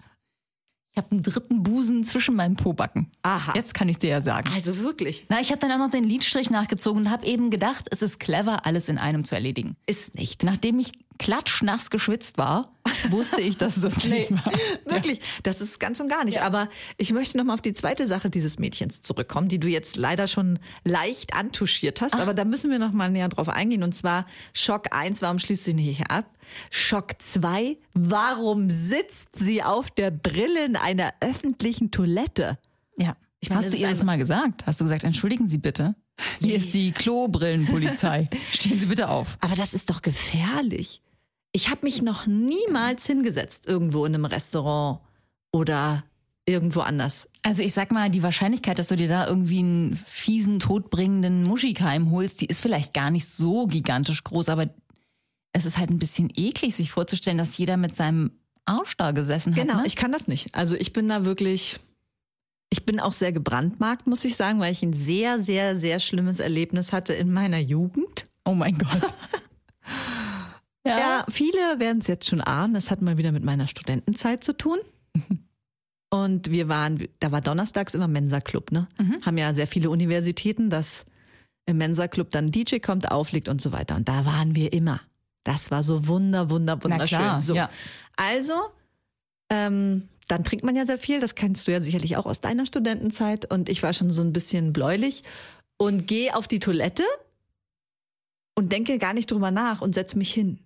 Ich 0.94 0.98
habe 0.98 1.10
einen 1.10 1.22
dritten 1.22 1.62
Busen 1.62 2.04
zwischen 2.04 2.34
meinen 2.34 2.56
Pobacken. 2.56 3.10
Aha. 3.22 3.54
Jetzt 3.54 3.72
kann 3.72 3.88
ich 3.88 3.98
dir 3.98 4.10
ja 4.10 4.20
sagen. 4.20 4.50
Also 4.54 4.76
wirklich. 4.78 5.24
Na, 5.30 5.40
ich 5.40 5.48
habe 5.50 5.58
dann 5.58 5.72
auch 5.72 5.78
noch 5.78 5.90
den 5.90 6.04
Lidstrich 6.04 6.50
nachgezogen 6.50 7.04
und 7.04 7.10
habe 7.10 7.24
eben 7.24 7.48
gedacht, 7.48 7.88
es 7.90 8.02
ist 8.02 8.20
clever, 8.20 8.66
alles 8.66 8.90
in 8.90 8.98
einem 8.98 9.24
zu 9.24 9.34
erledigen. 9.34 9.76
Ist 9.86 10.14
nicht. 10.16 10.42
Nachdem 10.42 10.78
ich 10.80 10.92
klatschnass 11.18 11.90
geschwitzt 11.90 12.38
war, 12.38 12.72
wusste 13.10 13.40
ich, 13.40 13.56
dass 13.56 13.76
es 13.76 13.82
das 13.82 14.04
nicht 14.04 14.30
war. 14.30 14.52
Wirklich, 14.84 15.20
das 15.42 15.60
ist 15.60 15.78
ganz 15.78 16.00
und 16.00 16.08
gar 16.08 16.24
nicht. 16.24 16.42
Aber 16.42 16.68
ich 16.96 17.12
möchte 17.12 17.38
noch 17.38 17.44
mal 17.44 17.54
auf 17.54 17.60
die 17.60 17.72
zweite 17.72 18.06
Sache 18.08 18.30
dieses 18.30 18.58
Mädchens 18.58 19.00
zurückkommen, 19.02 19.48
die 19.48 19.58
du 19.58 19.68
jetzt 19.68 19.96
leider 19.96 20.26
schon 20.26 20.58
leicht 20.84 21.34
antuschiert 21.34 22.00
hast. 22.00 22.14
Aber 22.14 22.34
da 22.34 22.44
müssen 22.44 22.70
wir 22.70 22.78
noch 22.78 22.92
mal 22.92 23.10
näher 23.10 23.28
drauf 23.28 23.48
eingehen. 23.48 23.82
Und 23.82 23.94
zwar 23.94 24.26
Schock 24.52 24.94
1, 24.94 25.22
warum 25.22 25.38
schließt 25.38 25.64
sie 25.64 25.74
nicht 25.74 26.10
ab? 26.10 26.26
Schock 26.70 27.12
2, 27.18 27.78
warum 27.94 28.68
sitzt 28.68 29.36
sie 29.36 29.62
auf 29.62 29.90
der 29.90 30.10
Brille 30.10 30.64
in 30.64 30.76
einer 30.76 31.12
öffentlichen 31.20 31.90
Toilette? 31.90 32.58
Ja. 32.96 33.16
Ich 33.40 33.50
meine, 33.50 33.64
Hast 33.64 33.72
du 33.72 33.76
ihr 33.76 33.88
das 33.88 34.02
mal 34.02 34.18
gesagt? 34.18 34.66
Hast 34.66 34.80
du 34.80 34.84
gesagt, 34.84 35.02
entschuldigen 35.02 35.48
Sie 35.48 35.58
bitte? 35.58 35.96
Hier 36.40 36.56
ist 36.56 36.74
die 36.74 36.92
Klobrillenpolizei. 36.92 38.28
Stehen 38.52 38.78
Sie 38.78 38.86
bitte 38.86 39.08
auf. 39.08 39.38
Aber 39.40 39.54
das 39.54 39.74
ist 39.74 39.90
doch 39.90 40.02
gefährlich. 40.02 41.02
Ich 41.52 41.68
habe 41.70 41.80
mich 41.82 42.02
noch 42.02 42.26
niemals 42.26 43.06
hingesetzt 43.06 43.66
irgendwo 43.66 44.04
in 44.04 44.14
einem 44.14 44.24
Restaurant 44.24 45.00
oder 45.52 46.04
irgendwo 46.46 46.80
anders. 46.80 47.28
Also 47.42 47.62
ich 47.62 47.72
sag 47.72 47.92
mal, 47.92 48.10
die 48.10 48.22
Wahrscheinlichkeit, 48.22 48.78
dass 48.78 48.88
du 48.88 48.96
dir 48.96 49.08
da 49.08 49.26
irgendwie 49.26 49.60
einen 49.60 49.96
fiesen, 50.06 50.58
todbringenden 50.58 51.44
Muschikeim 51.44 52.10
holst, 52.10 52.40
die 52.40 52.46
ist 52.46 52.62
vielleicht 52.62 52.94
gar 52.94 53.10
nicht 53.10 53.26
so 53.26 53.66
gigantisch 53.66 54.24
groß, 54.24 54.48
aber 54.48 54.68
es 55.52 55.66
ist 55.66 55.78
halt 55.78 55.90
ein 55.90 55.98
bisschen 55.98 56.30
eklig, 56.34 56.74
sich 56.74 56.90
vorzustellen, 56.90 57.38
dass 57.38 57.58
jeder 57.58 57.76
mit 57.76 57.94
seinem 57.94 58.32
Arsch 58.64 58.96
da 58.96 59.12
gesessen 59.12 59.54
hat. 59.54 59.62
Genau, 59.62 59.78
ne? 59.78 59.86
ich 59.86 59.96
kann 59.96 60.12
das 60.12 60.28
nicht. 60.28 60.54
Also 60.54 60.76
ich 60.76 60.92
bin 60.92 61.08
da 61.08 61.24
wirklich, 61.24 61.78
ich 62.72 62.86
bin 62.86 63.00
auch 63.00 63.12
sehr 63.12 63.32
gebrandmarkt, 63.32 64.06
muss 64.06 64.24
ich 64.24 64.34
sagen, 64.34 64.58
weil 64.58 64.72
ich 64.72 64.82
ein 64.82 64.94
sehr, 64.94 65.38
sehr, 65.38 65.78
sehr 65.78 66.00
schlimmes 66.00 66.40
Erlebnis 66.40 66.90
hatte 66.90 67.12
in 67.12 67.30
meiner 67.30 67.58
Jugend. 67.58 68.24
Oh 68.44 68.54
mein 68.54 68.78
Gott. 68.78 69.02
Ja, 70.84 71.24
viele 71.28 71.78
werden 71.78 72.00
es 72.00 72.08
jetzt 72.08 72.28
schon 72.28 72.40
ahnen. 72.40 72.74
Das 72.74 72.90
hat 72.90 73.02
mal 73.02 73.16
wieder 73.16 73.30
mit 73.30 73.44
meiner 73.44 73.68
Studentenzeit 73.68 74.42
zu 74.42 74.52
tun. 74.52 74.78
Und 76.10 76.50
wir 76.50 76.68
waren, 76.68 77.06
da 77.20 77.30
war 77.30 77.40
donnerstags 77.40 77.94
immer 77.94 78.08
Mensa-Club, 78.08 78.72
ne? 78.72 78.88
Haben 79.24 79.38
ja 79.38 79.54
sehr 79.54 79.68
viele 79.68 79.90
Universitäten, 79.90 80.70
dass 80.70 81.06
im 81.66 81.78
Mensa-Club 81.78 82.32
dann 82.32 82.50
DJ 82.50 82.78
kommt, 82.78 83.12
auflegt 83.12 83.48
und 83.48 83.62
so 83.62 83.70
weiter. 83.70 83.94
Und 83.94 84.08
da 84.08 84.24
waren 84.24 84.56
wir 84.56 84.72
immer. 84.72 85.00
Das 85.44 85.70
war 85.70 85.84
so 85.84 86.08
wunder, 86.08 86.50
wunder, 86.50 86.82
wunderschön. 86.82 87.18
klar, 87.18 87.42
so. 87.42 87.54
ja. 87.54 87.70
Also, 88.16 88.54
ähm, 89.50 90.08
dann 90.32 90.44
trinkt 90.44 90.64
man 90.64 90.74
ja 90.74 90.86
sehr 90.86 90.96
viel. 90.96 91.20
Das 91.20 91.34
kennst 91.34 91.68
du 91.68 91.72
ja 91.72 91.80
sicherlich 91.82 92.16
auch 92.16 92.24
aus 92.24 92.40
deiner 92.40 92.64
Studentenzeit. 92.64 93.44
Und 93.50 93.68
ich 93.68 93.82
war 93.82 93.92
schon 93.92 94.08
so 94.10 94.22
ein 94.22 94.32
bisschen 94.32 94.72
bläulich 94.72 95.24
und 95.76 96.06
gehe 96.06 96.34
auf 96.34 96.48
die 96.48 96.58
Toilette 96.58 97.04
und 98.54 98.72
denke 98.72 98.96
gar 98.96 99.12
nicht 99.12 99.30
drüber 99.30 99.50
nach 99.50 99.82
und 99.82 99.94
setze 99.94 100.16
mich 100.16 100.32
hin 100.32 100.58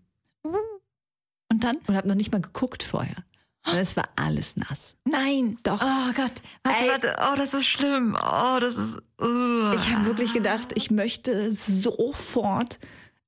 Und 0.44 1.64
dann? 1.64 1.78
und 1.88 1.96
habe 1.96 2.06
noch 2.06 2.14
nicht 2.14 2.30
mal 2.30 2.40
geguckt 2.40 2.84
vorher. 2.84 3.24
Und 3.66 3.74
es 3.74 3.96
war 3.96 4.08
alles 4.14 4.54
nass. 4.56 4.94
Nein. 5.04 5.58
Doch. 5.64 5.82
Oh 5.82 6.12
Gott. 6.14 6.42
Warte, 6.62 6.84
Ey. 6.84 6.88
warte. 6.88 7.16
Oh, 7.18 7.34
das 7.36 7.52
ist 7.52 7.66
schlimm. 7.66 8.16
Oh, 8.16 8.58
das 8.60 8.76
ist. 8.76 8.98
Uh. 9.20 9.72
Ich 9.74 9.92
habe 9.92 10.06
wirklich 10.06 10.32
gedacht, 10.32 10.68
ich 10.76 10.92
möchte 10.92 11.50
sofort 11.50 12.78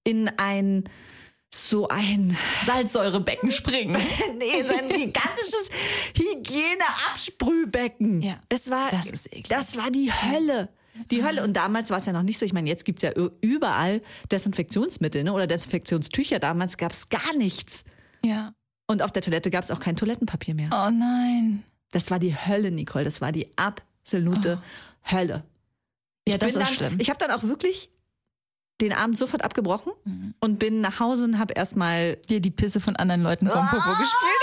in 0.05 0.29
ein 0.37 0.85
so 1.59 1.89
ein 1.89 2.37
Salzsäurebecken 2.67 3.51
springen. 3.51 3.93
nee, 4.39 4.63
so 4.63 4.75
ein 4.77 4.89
gigantisches 4.89 5.71
Hygieneabsprühbecken. 6.17 8.23
Ja, 8.23 8.39
es 8.49 8.71
war 8.71 8.91
das 8.91 9.07
ist 9.07 9.27
eklig. 9.27 9.49
das 9.49 9.77
war 9.77 9.91
die 9.91 10.13
Hölle. 10.13 10.69
Die 11.11 11.23
Hölle. 11.25 11.45
Und 11.45 11.55
damals 11.57 11.91
war 11.91 11.99
es 11.99 12.07
ja 12.07 12.13
noch 12.13 12.23
nicht 12.23 12.39
so. 12.39 12.47
Ich 12.47 12.53
meine, 12.53 12.69
jetzt 12.69 12.85
gibt's 12.85 13.03
ja 13.03 13.13
ü- 13.17 13.31
überall 13.41 14.03
Desinfektionsmittel 14.33 15.23
ne? 15.23 15.33
oder 15.33 15.47
Desinfektionstücher. 15.47 16.41
Damals 16.41 16.77
gab's 16.77 17.09
gar 17.09 17.35
nichts. 17.37 17.85
Ja. 18.25 18.53
Und 18.89 19.03
auf 19.03 19.13
der 19.13 19.23
Toilette 19.23 19.51
gab's 19.51 19.71
auch 19.71 19.81
kein 19.81 19.95
Toilettenpapier 19.97 20.55
mehr. 20.55 20.71
Oh 20.73 20.91
nein. 20.91 21.63
Das 21.93 22.11
war 22.11 22.19
die 22.19 22.35
Hölle, 22.35 22.73
Nicole. 22.73 23.05
Das 23.05 23.21
war 23.21 23.31
die 23.31 23.47
absolute 23.57 24.61
Hölle. 25.11 25.45
Ja, 26.29 26.37
das 26.37 26.55
ist 26.55 26.61
dann, 26.61 26.75
schlimm. 26.75 26.99
Ich 27.01 27.11
habe 27.11 27.19
dann 27.19 27.31
auch 27.31 27.45
wirklich 27.45 27.91
den 28.81 28.93
Abend 28.93 29.19
sofort 29.19 29.43
abgebrochen 29.45 29.93
Mhm. 30.05 30.35
und 30.41 30.59
bin 30.59 30.81
nach 30.81 31.01
Hause 31.01 31.25
und 31.25 31.39
habe 31.39 31.55
erstmal 31.55 32.17
Dir 32.29 32.41
die 32.41 32.51
Pisse 32.51 32.81
von 32.81 32.97
anderen 32.97 33.23
Leuten 33.23 33.49
vom 33.49 33.67
Popo 33.67 33.83
Ah! 33.83 33.99
gespielt. 33.99 34.43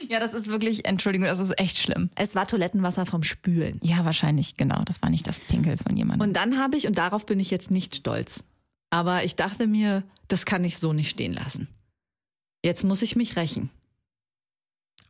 ja, 0.10 0.20
das 0.20 0.32
ist 0.34 0.46
wirklich, 0.48 0.84
Entschuldigung, 0.86 1.26
das 1.26 1.38
ist 1.38 1.58
echt 1.58 1.78
schlimm. 1.78 2.10
es 2.14 2.34
war 2.34 2.46
Toilettenwasser 2.46 3.04
vom 3.06 3.22
Spülen. 3.22 3.78
Ja, 3.82 4.04
wahrscheinlich, 4.04 4.56
genau. 4.56 4.82
Das 4.84 5.02
war 5.02 5.10
nicht 5.10 5.26
das 5.26 5.40
Pinkel 5.40 5.76
von 5.76 5.96
jemandem. 5.96 6.26
Und 6.28 6.34
dann 6.34 6.58
habe 6.58 6.76
ich 6.76 6.86
und 6.86 6.96
darauf 6.98 7.26
bin 7.26 7.40
ich 7.40 7.50
jetzt 7.50 7.70
nicht 7.70 7.96
stolz. 7.96 8.44
Aber 8.90 9.24
ich 9.24 9.36
dachte 9.36 9.66
mir, 9.66 10.02
das 10.28 10.46
kann 10.46 10.64
ich 10.64 10.78
so 10.78 10.92
nicht 10.92 11.10
stehen 11.10 11.34
lassen. 11.34 11.68
Jetzt 12.64 12.84
muss 12.84 13.02
ich 13.02 13.16
mich 13.16 13.36
rächen. 13.36 13.70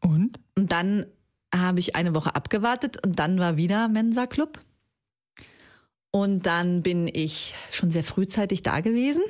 Und? 0.01 0.39
Und 0.57 0.73
dann 0.73 1.07
habe 1.55 1.81
ich 1.81 1.95
eine 1.97 2.15
Woche 2.15 2.35
abgewartet 2.35 3.05
und 3.07 3.19
dann 3.19 3.39
war 3.39 3.57
wieder 3.57 3.89
Mensa 3.89 4.27
Club. 4.27 4.59
Und 6.11 6.47
dann 6.47 6.83
bin 6.83 7.07
ich 7.07 7.55
schon 7.71 7.91
sehr 7.91 8.05
frühzeitig 8.05 8.63
da 8.63 8.81
gewesen 8.81 9.23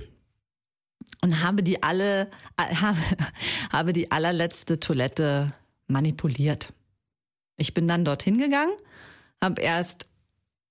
und 1.22 1.42
habe 1.42 1.62
die 1.62 1.82
alle 1.82 2.30
habe, 2.58 2.98
habe 3.70 3.92
die 3.92 4.10
allerletzte 4.10 4.78
Toilette 4.78 5.52
manipuliert. 5.86 6.72
Ich 7.56 7.74
bin 7.74 7.88
dann 7.88 8.04
dorthin 8.04 8.38
gegangen, 8.38 8.76
habe 9.42 9.60
erst 9.60 10.06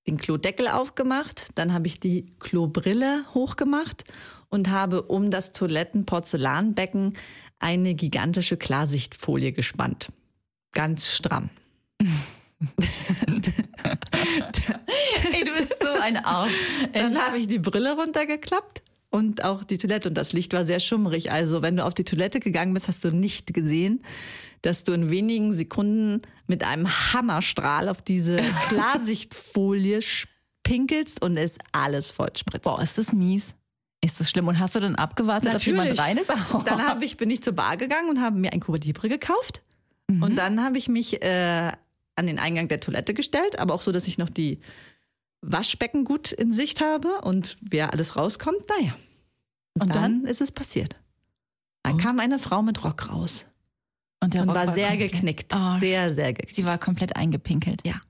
den 0.07 0.17
Klodeckel 0.17 0.69
aufgemacht, 0.69 1.49
dann 1.55 1.73
habe 1.73 1.87
ich 1.87 1.99
die 1.99 2.25
Klobrille 2.39 3.25
hochgemacht 3.33 4.05
und 4.47 4.69
habe 4.69 5.01
um 5.01 5.29
das 5.29 5.51
Toilettenporzellanbecken 5.51 7.13
eine 7.59 7.93
gigantische 7.93 8.55
Klarsichtfolie 8.55 9.51
gespannt. 9.51 10.13
Ganz 10.71 11.11
stramm. 11.11 11.49
Ey, 15.31 15.43
du 15.43 15.53
bist 15.53 15.75
so 15.81 15.89
ein 16.01 16.17
Arsch. 16.17 16.51
Dann 16.93 17.17
habe 17.17 17.37
ich 17.37 17.47
die 17.47 17.59
Brille 17.59 17.95
runtergeklappt 17.95 18.83
und 19.09 19.43
auch 19.43 19.63
die 19.63 19.77
Toilette. 19.77 20.09
Und 20.09 20.15
das 20.15 20.33
Licht 20.33 20.53
war 20.53 20.65
sehr 20.65 20.79
schummrig. 20.79 21.31
Also 21.31 21.61
wenn 21.61 21.77
du 21.77 21.85
auf 21.85 21.93
die 21.93 22.03
Toilette 22.03 22.39
gegangen 22.39 22.73
bist, 22.73 22.87
hast 22.87 23.03
du 23.03 23.11
nicht 23.11 23.53
gesehen, 23.53 24.03
dass 24.61 24.83
du 24.83 24.93
in 24.93 25.09
wenigen 25.09 25.53
Sekunden 25.53 26.21
mit 26.47 26.63
einem 26.63 26.87
Hammerstrahl 27.13 27.89
auf 27.89 28.01
diese 28.01 28.37
Klarsichtfolie 28.69 29.99
pinkelst 30.63 31.21
und 31.21 31.37
es 31.37 31.57
alles 31.71 32.09
voll 32.09 32.31
spritzt. 32.35 32.63
Boah, 32.63 32.81
ist 32.81 32.97
das 32.97 33.13
mies. 33.13 33.53
Ist 34.03 34.19
das 34.19 34.29
schlimm? 34.29 34.47
Und 34.47 34.59
hast 34.59 34.75
du 34.75 34.79
dann 34.79 34.95
abgewartet, 34.95 35.53
dass 35.53 35.65
jemand 35.65 35.97
rein 35.99 36.17
ist? 36.17 36.29
Dann 36.65 36.87
hab 36.87 37.01
ich, 37.01 37.17
bin 37.17 37.31
ich 37.31 37.41
zur 37.41 37.53
Bar 37.53 37.77
gegangen 37.77 38.09
und 38.09 38.21
habe 38.21 38.37
mir 38.37 38.53
ein 38.53 38.59
Cuba 38.59 38.77
Libre 38.77 39.09
gekauft. 39.09 39.63
Und 40.09 40.37
dann 40.37 40.63
habe 40.63 40.77
ich 40.77 40.87
mich 40.87 41.21
äh, 41.21 41.73
an 42.17 42.27
den 42.27 42.39
Eingang 42.39 42.67
der 42.67 42.79
Toilette 42.79 43.13
gestellt, 43.13 43.59
aber 43.59 43.73
auch 43.73 43.81
so, 43.81 43.91
dass 43.91 44.07
ich 44.07 44.17
noch 44.17 44.29
die 44.29 44.59
Waschbecken 45.41 46.03
gut 46.03 46.31
in 46.31 46.51
Sicht 46.51 46.81
habe 46.81 47.21
und 47.21 47.57
wer 47.61 47.93
alles 47.93 48.15
rauskommt, 48.15 48.61
naja. 48.77 48.95
Und, 49.75 49.83
Und 49.83 49.95
dann, 49.95 50.21
dann? 50.21 50.25
ist 50.25 50.41
es 50.41 50.51
passiert. 50.51 50.95
Dann 51.83 51.97
kam 51.97 52.19
eine 52.19 52.39
Frau 52.39 52.61
mit 52.63 52.83
Rock 52.83 53.09
raus 53.13 53.45
Und 54.19 54.33
der 54.33 54.41
und 54.41 54.49
Rock 54.49 54.57
war 54.57 54.67
sehr 54.67 54.89
komplett- 54.89 55.11
geknickt. 55.13 55.53
Oh, 55.55 55.77
Sehr, 55.79 56.13
sehr 56.13 56.33
geknickt. 56.33 56.55
Sie 56.55 56.65
war 56.65 56.77
komplett 56.77 57.15
eingepinkelt. 57.15 57.81
Ja. 57.85 58.01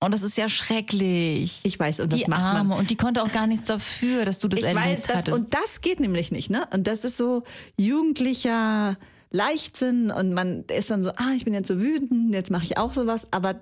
Und 0.00 0.12
das 0.12 0.22
ist 0.22 0.36
ja 0.38 0.48
schrecklich. 0.48 1.60
Ich 1.64 1.78
weiß, 1.78 2.00
und 2.00 2.12
das 2.12 2.20
die 2.22 2.30
macht 2.30 2.40
man. 2.40 2.56
Arme. 2.56 2.76
Und 2.76 2.90
die 2.90 2.96
konnte 2.96 3.22
auch 3.22 3.32
gar 3.32 3.46
nichts 3.46 3.66
dafür, 3.66 4.24
dass 4.24 4.38
du 4.38 4.48
das 4.48 4.60
Ich 4.60 4.66
weiß, 4.66 4.74
erlebt 4.76 5.08
das, 5.08 5.16
hattest. 5.16 5.36
und 5.38 5.52
das 5.54 5.80
geht 5.80 5.98
nämlich 6.00 6.30
nicht, 6.30 6.50
ne? 6.50 6.68
Und 6.72 6.86
das 6.86 7.04
ist 7.04 7.16
so 7.16 7.42
jugendlicher 7.76 8.96
Leichtsinn 9.34 10.12
und 10.12 10.32
man 10.32 10.62
ist 10.64 10.90
dann 10.90 11.02
so, 11.02 11.10
ah, 11.10 11.32
ich 11.36 11.44
bin 11.44 11.54
jetzt 11.54 11.66
so 11.66 11.80
wütend, 11.80 12.32
jetzt 12.32 12.52
mache 12.52 12.62
ich 12.62 12.78
auch 12.78 12.92
sowas, 12.92 13.26
aber 13.32 13.56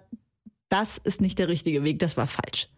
das 0.68 0.98
ist 0.98 1.22
nicht 1.22 1.38
der 1.38 1.48
richtige 1.48 1.82
Weg, 1.82 1.98
das 1.98 2.18
war 2.18 2.26
falsch. 2.26 2.68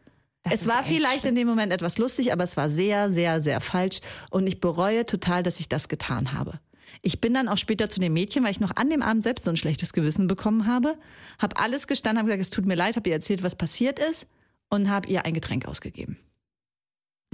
Das 0.45 0.53
es 0.53 0.69
war 0.69 0.85
vielleicht 0.85 1.21
schlimm. 1.21 1.31
in 1.31 1.35
dem 1.35 1.49
Moment 1.49 1.73
etwas 1.73 1.99
lustig, 1.99 2.33
aber 2.33 2.45
es 2.45 2.57
war 2.57 2.71
sehr, 2.71 3.11
sehr, 3.11 3.41
sehr 3.41 3.61
falsch 3.61 3.99
und 4.31 4.47
ich 4.47 4.61
bereue 4.61 5.07
total, 5.07 5.43
dass 5.43 5.59
ich 5.59 5.69
das 5.69 5.89
getan 5.89 6.33
habe. 6.35 6.61
Ich 7.03 7.21
bin 7.21 7.35
dann 7.35 7.49
auch 7.49 7.57
später 7.59 7.89
zu 7.89 7.99
dem 7.99 8.13
Mädchen, 8.13 8.45
weil 8.45 8.53
ich 8.53 8.61
noch 8.61 8.77
an 8.77 8.91
dem 8.91 9.03
Abend 9.03 9.25
selbst 9.25 9.45
so 9.45 9.51
ein 9.51 9.57
schlechtes 9.57 9.93
Gewissen 9.93 10.29
bekommen 10.29 10.69
habe, 10.69 10.97
habe 11.41 11.57
alles 11.57 11.89
gestanden, 11.89 12.19
habe 12.19 12.29
gesagt, 12.29 12.43
es 12.43 12.51
tut 12.51 12.65
mir 12.65 12.77
leid, 12.77 12.95
habe 12.95 13.09
ihr 13.09 13.17
erzählt, 13.17 13.43
was 13.43 13.57
passiert 13.57 13.99
ist 13.99 14.29
und 14.69 14.89
habe 14.89 15.09
ihr 15.09 15.25
ein 15.25 15.35
Getränk 15.35 15.67
ausgegeben. 15.67 16.17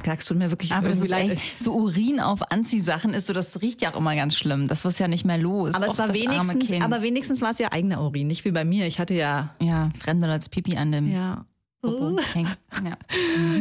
Sagst 0.05 0.29
tut 0.29 0.37
mir 0.37 0.51
wirklich 0.51 0.73
Aber 0.73 0.89
das 0.89 1.01
ist 1.01 1.09
leid. 1.09 1.31
echt, 1.33 1.63
so 1.63 1.75
Urin 1.75 2.21
auf 2.21 2.51
Anziehsachen 2.51 3.15
ist 3.15 3.27
so, 3.27 3.33
das 3.33 3.61
riecht 3.61 3.83
ja 3.83 3.93
auch 3.93 3.99
immer 3.99 4.15
ganz 4.15 4.37
schlimm. 4.37 4.69
Das 4.69 4.85
war 4.85 4.93
ja 4.93 5.09
nicht 5.09 5.25
mehr 5.25 5.39
los. 5.39 5.75
Aber 5.75 5.87
es 5.87 5.99
war 5.99 6.13
wenigstens, 6.15 6.83
aber 6.83 7.03
wenigstens 7.03 7.43
war 7.43 7.51
es 7.51 7.59
ja 7.59 7.73
eigener 7.73 8.03
Urin, 8.03 8.27
nicht 8.27 8.45
wie 8.45 8.51
bei 8.51 8.65
mir. 8.65 8.87
Ich 8.87 8.99
hatte 8.99 9.15
ja, 9.15 9.55
ja, 9.61 9.91
Fremde 9.99 10.29
als 10.29 10.49
Pipi 10.49 10.77
an 10.77 10.93
dem 10.93 11.11
ja. 11.11 11.45
Popo. 11.81 12.17
Ja. 12.85 12.97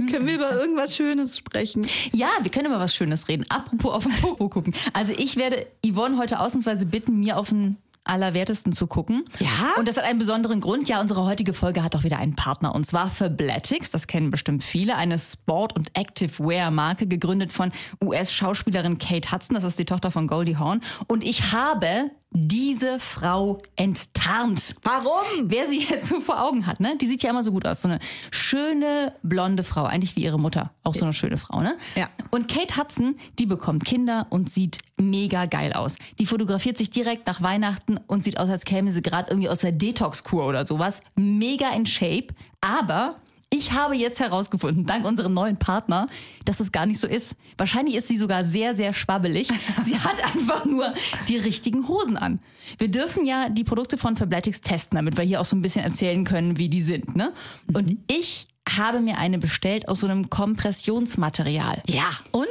Können 0.10 0.28
wir 0.28 0.36
über 0.36 0.52
irgendwas 0.54 0.96
Schönes 0.96 1.38
sprechen? 1.38 1.86
ja, 2.14 2.30
wir 2.42 2.52
können 2.52 2.68
über 2.68 2.80
was 2.80 2.96
Schönes 2.96 3.28
reden. 3.28 3.46
Apropos 3.50 3.92
auf 3.92 4.04
den 4.04 4.14
Popo 4.14 4.48
gucken. 4.50 4.74
Also 4.94 5.14
ich 5.18 5.36
werde 5.36 5.66
Yvonne 5.86 6.18
heute 6.18 6.40
ausnahmsweise 6.40 6.86
bitten, 6.86 7.20
mir 7.20 7.38
auf 7.38 7.50
den 7.50 7.78
Allerwertesten 8.10 8.74
zu 8.74 8.88
gucken. 8.88 9.26
Ja? 9.40 9.76
Und 9.78 9.88
das 9.88 9.98
hat 9.98 10.04
einen 10.04 10.20
besonderen 10.20 10.60
Grund. 10.60 10.90
Ja, 10.90 11.00
unsere 11.00 11.24
heutige 11.26 11.54
Folge 11.54 11.84
hat 11.84 11.96
auch 11.96 12.04
wieder 12.04 12.18
einen 12.18 12.36
Partner. 12.36 12.74
Und 12.76 12.86
zwar 12.86 13.10
Fabletics. 13.10 13.92
Das 13.92 14.08
kennen 14.08 14.32
bestimmt 14.32 14.64
viele. 14.64 14.96
Eine 14.96 15.18
Sport- 15.18 15.76
und 15.76 15.92
Active-Wear-Marke, 15.94 17.08
gegründet 17.08 17.52
von 17.52 17.72
US-Schauspielerin 18.04 18.98
Kate 18.98 19.32
Hudson. 19.32 19.56
Das 19.56 19.64
ist 19.64 19.80
die 19.80 19.86
Tochter 19.86 20.12
von 20.12 20.28
Goldie 20.28 20.58
Hawn. 20.58 20.82
Und 21.08 21.24
ich 21.24 21.54
habe 21.54 22.12
diese 22.32 23.00
Frau 23.00 23.60
enttarnt. 23.76 24.76
Warum? 24.84 25.24
Wer 25.44 25.68
sie 25.68 25.80
jetzt 25.80 26.08
so 26.08 26.22
vor 26.22 26.42
Augen 26.42 26.68
hat, 26.68 26.80
ne? 26.80 26.96
Die 26.98 27.08
sieht 27.08 27.24
ja 27.24 27.32
immer 27.32 27.44
so 27.44 27.52
gut 27.52 27.66
aus. 27.68 27.82
So 27.82 27.88
eine 27.88 28.00
schöne, 28.30 29.16
blonde 29.24 29.64
Frau. 29.64 29.86
Eigentlich 29.86 30.16
wie 30.16 30.24
ihre 30.24 30.40
Mutter. 30.40 30.72
Auch 30.84 30.94
so 30.94 31.06
eine 31.06 31.14
schöne 31.14 31.38
Frau, 31.38 31.62
ne? 31.62 31.78
Ja. 31.96 32.08
Und 32.30 32.48
Kate 32.48 32.78
Hudson, 32.78 33.18
die 33.40 33.48
bekommt 33.48 33.84
Kinder 33.86 34.28
und 34.30 34.52
sieht 34.52 34.78
mega 34.98 35.46
geil 35.46 35.74
aus. 35.74 35.96
Die 36.20 36.26
fotografiert 36.28 36.78
sich 36.78 36.92
direkt 36.92 37.26
nach 37.26 37.42
Weihnachten 37.42 37.98
und 37.98 38.24
sieht 38.24 38.38
aus, 38.38 38.50
als 38.50 38.64
käme 38.64 38.92
sie 38.92 39.02
gerade 39.02 39.30
irgendwie 39.32 39.50
aus 39.50 39.60
der 39.60 39.72
Detox-Kur 39.72 40.46
oder 40.46 40.66
sowas. 40.66 41.02
Mega 41.16 41.72
in 41.72 41.88
Shape. 41.88 42.28
Aber 42.62 43.16
ich 43.52 43.72
habe 43.72 43.96
jetzt 43.96 44.20
herausgefunden, 44.20 44.86
dank 44.86 45.06
unserem 45.06 45.34
neuen 45.34 45.58
Partner, 45.58 46.08
dass 46.46 46.60
es 46.60 46.72
gar 46.72 46.86
nicht 46.86 47.00
so 47.00 47.08
ist. 47.08 47.36
Wahrscheinlich 47.58 47.96
ist 47.96 48.08
sie 48.08 48.18
sogar 48.18 48.46
sehr, 48.46 48.76
sehr 48.76 48.94
schwabbelig. 48.94 49.50
Sie 49.84 50.00
hat 50.00 50.24
einfach 50.24 50.66
nur 50.66 50.94
die 51.28 51.38
richtigen 51.38 51.88
Hosen 51.88 52.16
an. 52.16 52.40
Wir 52.78 52.90
dürfen 52.90 53.26
ja 53.26 53.50
die 53.50 53.64
Produkte 53.64 53.98
von 53.98 54.16
Fabletics 54.16 54.62
testen, 54.62 54.98
damit 54.98 55.18
wir 55.18 55.24
hier 55.24 55.42
auch 55.42 55.46
so 55.46 55.56
ein 55.56 55.64
bisschen 55.64 55.84
erzählen 55.84 56.24
können, 56.26 56.58
wie 56.58 56.70
die 56.70 56.82
sind. 56.82 57.16
Ne? 57.16 57.34
Und 57.74 57.98
ich 58.08 58.48
habe 58.70 59.00
mir 59.00 59.18
eine 59.18 59.40
bestellt 59.40 59.88
aus 59.88 60.02
so 60.02 60.08
einem 60.08 60.30
Kompressionsmaterial. 60.30 61.82
Ja. 61.88 62.12
Und? 62.32 62.48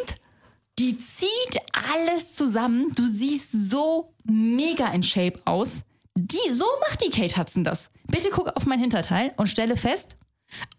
Die 0.81 0.97
zieht 0.97 1.61
alles 1.73 2.35
zusammen. 2.35 2.93
Du 2.95 3.07
siehst 3.07 3.51
so 3.53 4.15
mega 4.25 4.89
in 4.89 5.03
Shape 5.03 5.41
aus. 5.45 5.83
Die, 6.17 6.53
so 6.53 6.67
macht 6.89 7.05
die 7.05 7.11
Kate 7.11 7.37
Hudson 7.37 7.63
das. 7.63 7.91
Bitte 8.09 8.31
guck 8.33 8.57
auf 8.57 8.67
mein 8.67 8.81
Hinterteil 8.81 9.33
und 9.37 9.49
stelle 9.49 9.77
fest, 9.77 10.17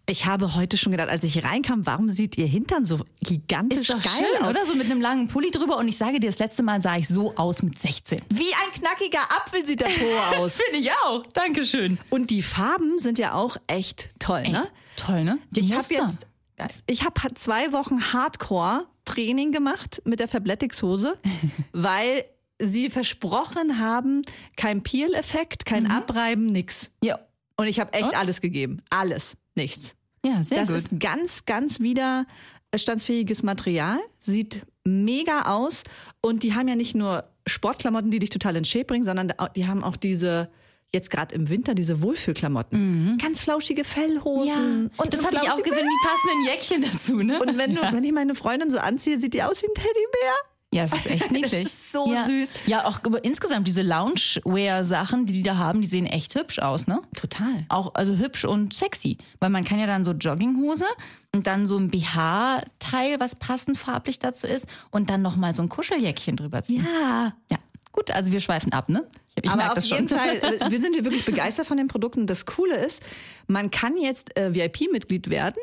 Ich 0.06 0.26
habe 0.26 0.54
heute 0.56 0.76
schon 0.76 0.90
gedacht, 0.90 1.08
als 1.08 1.22
ich 1.22 1.44
reinkam, 1.44 1.86
warum 1.86 2.08
sieht 2.08 2.36
ihr 2.36 2.46
Hintern 2.46 2.84
so 2.86 3.00
gigantisch 3.20 3.86
geil 3.88 4.00
schön, 4.00 4.42
aus? 4.42 4.50
oder? 4.50 4.66
So 4.66 4.74
mit 4.74 4.90
einem 4.90 5.00
langen 5.00 5.28
Pulli 5.28 5.50
drüber. 5.52 5.76
Und 5.76 5.86
ich 5.86 5.96
sage 5.96 6.18
dir, 6.18 6.26
das 6.26 6.40
letzte 6.40 6.62
Mal 6.64 6.82
sah 6.82 6.96
ich 6.96 7.06
so 7.06 7.34
aus 7.36 7.62
mit 7.62 7.78
16. 7.78 8.22
Wie 8.30 8.52
ein 8.52 8.72
knackiger 8.72 9.22
Apfel 9.36 9.64
sieht 9.64 9.80
der 9.80 9.86
Po 9.86 10.36
aus. 10.38 10.56
Finde 10.60 10.80
ich 10.80 10.90
auch. 11.06 11.24
Dankeschön. 11.32 11.98
Und 12.10 12.30
die 12.30 12.42
Farben 12.42 12.98
sind 12.98 13.18
ja 13.20 13.34
auch 13.34 13.56
echt 13.68 14.10
toll, 14.18 14.42
ne? 14.48 14.68
Toll, 14.96 15.22
ne? 15.24 15.38
Die 15.50 15.60
Ich 15.60 15.72
habe 15.72 15.84
jetzt, 15.88 16.82
ich 16.86 17.04
habe 17.04 17.34
zwei 17.34 17.72
Wochen 17.72 18.12
Hardcore-Training 18.12 19.52
gemacht 19.52 20.02
mit 20.04 20.20
der 20.20 20.28
Fabletics-Hose, 20.28 21.16
weil 21.72 22.24
sie 22.58 22.90
versprochen 22.90 23.78
haben, 23.78 24.22
kein 24.56 24.82
Peel-Effekt, 24.82 25.64
kein 25.64 25.84
Mhm. 25.84 25.90
Abreiben, 25.92 26.46
nix. 26.46 26.90
Ja. 27.02 27.18
Und 27.56 27.68
ich 27.68 27.78
habe 27.78 27.92
echt 27.92 28.08
Und? 28.08 28.16
alles 28.16 28.40
gegeben. 28.40 28.82
Alles. 28.90 29.36
Nichts. 29.60 29.94
Ja, 30.24 30.42
sehr 30.42 30.60
das 30.60 30.68
gut. 30.68 30.76
ist 30.76 31.00
ganz, 31.00 31.44
ganz 31.44 31.80
widerstandsfähiges 31.80 33.42
Material. 33.42 33.98
Sieht 34.18 34.66
mega 34.84 35.42
aus. 35.42 35.82
Und 36.20 36.42
die 36.42 36.54
haben 36.54 36.68
ja 36.68 36.76
nicht 36.76 36.94
nur 36.94 37.24
Sportklamotten, 37.46 38.10
die 38.10 38.18
dich 38.18 38.30
total 38.30 38.56
in 38.56 38.64
Shape 38.64 38.84
bringen, 38.86 39.04
sondern 39.04 39.32
die 39.56 39.66
haben 39.66 39.82
auch 39.82 39.96
diese, 39.96 40.50
jetzt 40.92 41.10
gerade 41.10 41.34
im 41.34 41.48
Winter, 41.48 41.74
diese 41.74 42.02
Wohlfühlklamotten. 42.02 43.18
Ganz 43.18 43.40
flauschige 43.40 43.84
Fellhosen. 43.84 44.82
Mhm. 44.82 44.90
und 44.96 45.14
das 45.14 45.24
habe 45.24 45.36
ich 45.36 45.50
auch 45.50 45.62
gesehen, 45.62 45.86
die 45.86 46.06
passenden 46.06 46.44
Jäckchen 46.46 46.82
dazu, 46.92 47.16
ne? 47.22 47.40
Und 47.40 47.58
wenn, 47.58 47.74
du, 47.74 47.82
wenn 47.92 48.04
ich 48.04 48.12
meine 48.12 48.34
Freundin 48.34 48.70
so 48.70 48.78
anziehe, 48.78 49.18
sieht 49.18 49.34
die 49.34 49.42
aus 49.42 49.62
wie 49.62 49.66
ein 49.66 49.74
Teddybär. 49.74 50.34
Ja, 50.72 50.84
es 50.84 50.92
ist 50.92 51.06
echt 51.06 51.30
niedlich. 51.32 51.64
Das 51.64 51.72
ist 51.72 51.92
so 51.92 52.12
ja. 52.12 52.24
süß. 52.24 52.52
Ja, 52.66 52.84
auch 52.86 53.00
insgesamt 53.22 53.66
diese 53.66 53.82
Loungewear-Sachen, 53.82 55.26
die 55.26 55.32
die 55.32 55.42
da 55.42 55.56
haben, 55.56 55.82
die 55.82 55.88
sehen 55.88 56.06
echt 56.06 56.34
hübsch 56.36 56.60
aus, 56.60 56.86
ne? 56.86 57.02
Total. 57.16 57.66
Auch 57.68 57.94
also 57.94 58.16
hübsch 58.16 58.44
und 58.44 58.72
sexy. 58.72 59.18
Weil 59.40 59.50
man 59.50 59.64
kann 59.64 59.80
ja 59.80 59.86
dann 59.86 60.04
so 60.04 60.12
Jogginghose 60.12 60.86
und 61.34 61.46
dann 61.46 61.66
so 61.66 61.76
ein 61.76 61.90
BH-Teil, 61.90 63.18
was 63.18 63.34
passend 63.34 63.78
farblich 63.78 64.20
dazu 64.20 64.46
ist, 64.46 64.66
und 64.90 65.10
dann 65.10 65.22
nochmal 65.22 65.54
so 65.54 65.62
ein 65.62 65.68
Kuscheljäckchen 65.68 66.36
drüber 66.36 66.62
ziehen. 66.62 66.86
Ja. 66.86 67.34
Ja. 67.50 67.58
Gut, 67.92 68.12
also 68.12 68.30
wir 68.30 68.38
schweifen 68.38 68.72
ab, 68.72 68.88
ne? 68.88 69.08
Ich, 69.34 69.50
Aber 69.50 69.76
auf 69.76 69.84
jeden 69.84 70.08
Fall, 70.08 70.36
äh, 70.42 70.70
wir 70.70 70.80
sind 70.80 70.94
hier 70.94 71.04
wirklich 71.04 71.24
begeistert 71.24 71.66
von 71.66 71.76
den 71.76 71.88
Produkten. 71.88 72.26
Das 72.26 72.46
Coole 72.46 72.76
ist, 72.76 73.02
man 73.48 73.70
kann 73.70 73.96
jetzt 73.96 74.36
äh, 74.36 74.54
VIP-Mitglied 74.54 75.30
werden. 75.30 75.58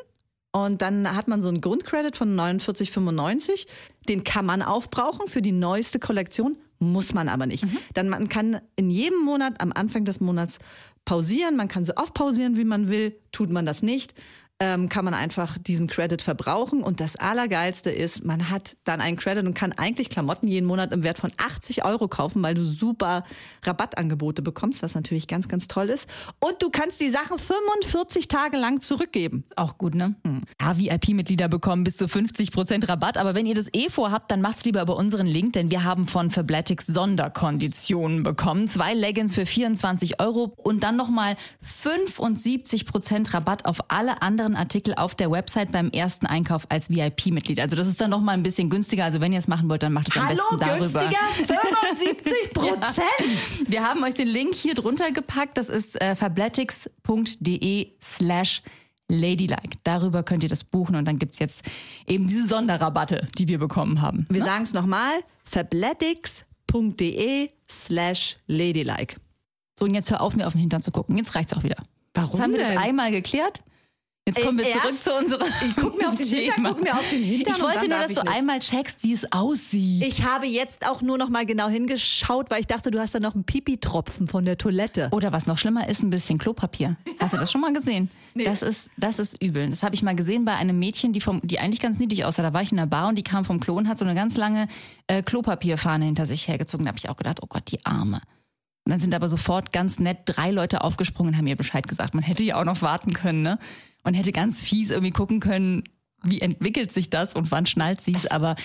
Und 0.66 0.82
dann 0.82 1.16
hat 1.16 1.28
man 1.28 1.42
so 1.42 1.50
einen 1.50 1.62
Grundcredit 1.62 2.16
von 2.16 2.36
49,95. 2.36 3.68
Den 4.10 4.24
kann 4.24 4.46
man 4.46 4.62
aufbrauchen 4.62 5.28
für 5.28 5.42
die 5.42 5.52
neueste 5.52 6.00
Kollektion, 6.00 6.58
muss 6.80 7.14
man 7.14 7.30
aber 7.30 7.46
nicht. 7.46 7.66
Dann 7.94 8.10
man 8.10 8.28
kann 8.28 8.60
in 8.76 8.90
jedem 8.90 9.20
Monat 9.20 9.62
am 9.62 9.72
Anfang 9.72 10.04
des 10.04 10.20
Monats 10.20 10.60
pausieren. 11.06 11.56
Man 11.56 11.68
kann 11.68 11.86
so 11.86 11.94
oft 11.96 12.14
pausieren, 12.14 12.58
wie 12.58 12.66
man 12.66 12.90
will. 12.90 13.16
Tut 13.32 13.52
man 13.52 13.66
das 13.66 13.84
nicht, 13.84 14.16
ähm, 14.60 14.90
kann 14.90 15.06
man 15.06 15.14
einfach 15.14 15.58
diesen 15.60 15.88
Credit 15.88 16.22
verbrauchen. 16.22 16.82
Und 16.82 17.00
das 17.00 17.16
Allergeilste 17.16 17.92
ist, 17.92 18.26
man 18.26 18.50
hat 18.50 18.76
dann 18.86 19.02
einen 19.02 19.18
Credit 19.18 19.46
und 19.46 19.54
kann 19.54 19.72
eigentlich 19.74 20.10
Klamotten 20.10 20.48
jeden 20.48 20.66
Monat 20.66 20.92
im 20.92 21.04
Wert 21.04 21.20
von 21.20 21.32
80 21.38 21.86
Euro 21.86 22.08
kaufen, 22.08 22.42
weil 22.42 22.56
du 22.56 22.66
super 22.66 23.24
Rabattangebote 23.64 24.42
bekommst, 24.42 24.82
was 24.82 24.96
natürlich 24.96 25.28
ganz, 25.28 25.48
ganz 25.48 25.68
toll 25.68 25.90
ist. 25.90 26.10
Und 26.40 26.62
du 26.62 26.72
kannst 26.72 27.00
die 27.00 27.10
Sachen 27.10 27.38
45 27.38 28.28
Tage 28.28 28.58
lang 28.58 28.82
zurückgeben. 28.82 29.44
Auch 29.56 29.78
gut, 29.78 29.94
ne? 29.94 30.16
Hm. 30.24 30.42
Ja, 30.60 30.78
VIP-Mitglieder 30.78 31.50
bekommen 31.50 31.84
bis 31.84 31.98
zu 31.98 32.06
50% 32.06 32.90
Rabatt. 32.90 33.18
Aber 33.18 33.36
wenn 33.36 33.46
ihr 33.46 33.56
das 33.56 33.72
eh 33.74 33.90
vorhabt, 33.90 34.32
dann 34.32 34.42
macht's 34.42 34.66
lieber 34.66 34.82
über 34.82 34.96
unseren 34.96 35.28
Link, 35.28 35.54
denn 35.54 35.70
wir 35.70 35.84
haben 35.84 36.08
von 36.08 36.32
Fabletics 36.32 36.88
Sonderkonditionen 36.88 38.24
bekommen. 38.24 38.68
Zwei 38.68 38.96
Leggings 38.96 39.36
für 39.36 39.46
24 39.46 40.20
Euro 40.20 40.54
und 40.58 40.84
dann 40.84 40.96
nochmal 40.96 41.36
75% 41.84 43.34
Rabatt 43.34 43.66
auf 43.66 43.92
alle 43.92 44.22
anderen 44.22 44.47
Artikel 44.56 44.94
auf 44.96 45.16
der 45.16 45.32
Website 45.32 45.72
beim 45.72 45.90
ersten 45.90 46.26
Einkauf 46.26 46.66
als 46.70 46.90
VIP-Mitglied. 46.90 47.60
Also 47.60 47.76
das 47.76 47.88
ist 47.88 48.00
dann 48.02 48.10
nochmal 48.10 48.36
ein 48.36 48.44
bisschen 48.44 48.70
günstiger. 48.70 49.06
Also 49.06 49.22
wenn 49.22 49.32
ihr 49.34 49.40
es 49.40 49.48
machen 49.48 49.70
wollt, 49.70 49.84
dann 49.84 49.94
macht 49.94 50.10
es 50.10 50.18
am 50.18 50.28
Hallo, 50.28 50.42
besten 50.52 50.60
darüber. 50.60 51.00
günstiger 51.00 51.58
75 51.96 52.54
Prozent. 52.54 53.70
Wir 53.72 53.84
haben 53.84 54.04
euch 54.04 54.14
den 54.14 54.28
Link 54.28 54.54
hier 54.56 54.74
drunter 54.76 55.12
gepackt. 55.12 55.58
Das 55.58 55.70
ist 55.70 56.00
äh, 56.02 56.16
fabletics.de 56.16 57.92
slash 58.02 58.62
ladylike. 59.10 59.78
Darüber 59.84 60.24
könnt 60.24 60.44
ihr 60.44 60.50
das 60.50 60.64
buchen 60.64 60.96
und 60.96 61.06
dann 61.06 61.20
gibt's 61.20 61.40
jetzt 61.40 61.64
eben 62.08 62.28
diese 62.28 62.48
Sonderrabatte, 62.48 63.28
die 63.38 63.48
wir 63.48 63.60
bekommen 63.60 64.02
haben. 64.02 64.26
Wir 64.30 64.44
sagen 64.44 64.64
es 64.64 64.74
nochmal, 64.74 65.12
fabletics.de 65.46 67.50
slash 67.70 68.38
ladylike. 68.48 69.16
So, 69.80 69.86
und 69.86 69.94
jetzt 69.94 70.10
hör 70.12 70.22
auf, 70.22 70.36
mir 70.36 70.48
auf 70.48 70.54
den 70.54 70.60
Hintern 70.62 70.82
zu 70.82 70.92
gucken. 70.92 71.18
Jetzt 71.18 71.36
reicht's 71.36 71.54
auch 71.54 71.64
wieder. 71.64 71.78
Warum 72.14 72.32
Jetzt 72.32 72.42
haben 72.42 72.52
wir 72.52 72.60
denn? 72.60 72.74
das 72.76 72.84
einmal 72.84 73.12
geklärt. 73.12 73.62
Jetzt 74.28 74.42
kommen 74.46 74.58
wir 74.58 74.66
zurück 74.66 74.94
zu 74.94 75.14
unserem 75.16 75.48
Ich 75.66 75.76
guck 75.78 75.98
mir 75.98 76.10
auf 76.10 76.16
den 76.16 76.28
Hintern, 76.28 76.56
Thema. 76.56 76.70
guck 76.74 76.84
mir 76.84 76.94
auf 76.94 77.10
den 77.10 77.24
Hintern 77.24 77.54
Ich 77.56 77.62
wollte 77.64 77.88
nur, 77.88 77.98
dass 77.98 78.08
du 78.08 78.14
ich 78.14 78.24
nicht. 78.24 78.36
einmal 78.36 78.60
checkst, 78.60 79.04
wie 79.04 79.14
es 79.14 79.32
aussieht. 79.32 80.04
Ich 80.06 80.26
habe 80.26 80.46
jetzt 80.46 80.86
auch 80.88 81.02
nur 81.02 81.18
noch 81.18 81.30
mal 81.30 81.46
genau 81.46 81.70
hingeschaut, 81.70 82.50
weil 82.52 82.60
ich 82.60 82.68
dachte, 82.68 82.92
du 82.92 83.00
hast 83.00 83.16
da 83.16 83.20
noch 83.22 83.36
einen 83.36 83.46
Pipi-Tropfen 83.46 84.28
von 84.28 84.44
der 84.44 84.58
Toilette. 84.58 85.08
Oder 85.14 85.32
was 85.32 85.48
noch 85.48 85.58
schlimmer 85.58 85.88
ist, 85.88 86.04
ein 86.04 86.10
bisschen 86.10 86.38
Klopapier. 86.38 86.98
Hast 87.20 87.34
du 87.34 87.38
das 87.38 87.52
schon 87.52 87.62
mal 87.62 87.74
gesehen? 87.74 88.10
Nee. 88.38 88.44
Das 88.44 88.62
ist 88.62 88.92
das 88.98 89.18
ist 89.18 89.42
übel. 89.42 89.68
Das 89.68 89.82
habe 89.82 89.96
ich 89.96 90.04
mal 90.04 90.14
gesehen 90.16 90.46
bei 90.46 90.54
einem 90.54 90.78
Mädchen, 90.78 91.12
die 91.12 91.22
vom 91.22 91.42
die 91.44 91.58
eigentlich 91.58 91.80
ganz 91.80 91.98
niedlich 91.98 92.24
aussah. 92.24 92.44
Da 92.44 92.54
war 92.54 92.62
ich 92.62 92.70
in 92.70 92.78
der 92.78 92.86
Bar 92.86 93.08
und 93.08 93.16
die 93.16 93.24
kam 93.24 93.46
vom 93.46 93.60
Klo 93.60 93.74
und 93.76 93.88
hat 93.88 93.98
so 93.98 94.06
eine 94.06 94.14
ganz 94.14 94.38
lange 94.38 94.68
äh, 95.08 95.24
Klopapierfahne 95.24 96.06
hinter 96.06 96.28
sich 96.28 96.48
hergezogen. 96.48 96.86
Da 96.86 96.90
habe 96.90 97.00
ich 97.00 97.10
auch 97.10 97.16
gedacht, 97.16 97.40
oh 97.42 97.48
Gott, 97.50 97.64
die 97.72 97.84
Arme. 97.84 98.22
Und 98.88 98.92
dann 98.92 99.02
sind 99.02 99.14
aber 99.14 99.28
sofort 99.28 99.74
ganz 99.74 100.00
nett 100.00 100.20
drei 100.24 100.50
Leute 100.50 100.80
aufgesprungen 100.82 101.34
und 101.34 101.38
haben 101.38 101.48
ihr 101.48 101.58
Bescheid 101.58 101.86
gesagt. 101.90 102.14
Man 102.14 102.24
hätte 102.24 102.42
ja 102.46 102.58
auch 102.58 102.64
noch 102.64 102.82
warten 102.82 103.12
können, 103.12 103.42
ne? 103.42 103.60
Und 104.06 104.14
hätte 104.14 104.32
ganz 104.32 104.62
fies 104.62 104.92
irgendwie 104.92 105.12
gucken 105.12 105.42
können, 105.42 105.84
wie 106.24 106.40
entwickelt 106.40 106.94
sich 106.94 107.10
das 107.10 107.34
und 107.34 107.52
wann 107.52 107.66
schnallt 107.66 108.00
sie 108.00 108.14
es. 108.14 108.28
Aber 108.28 108.56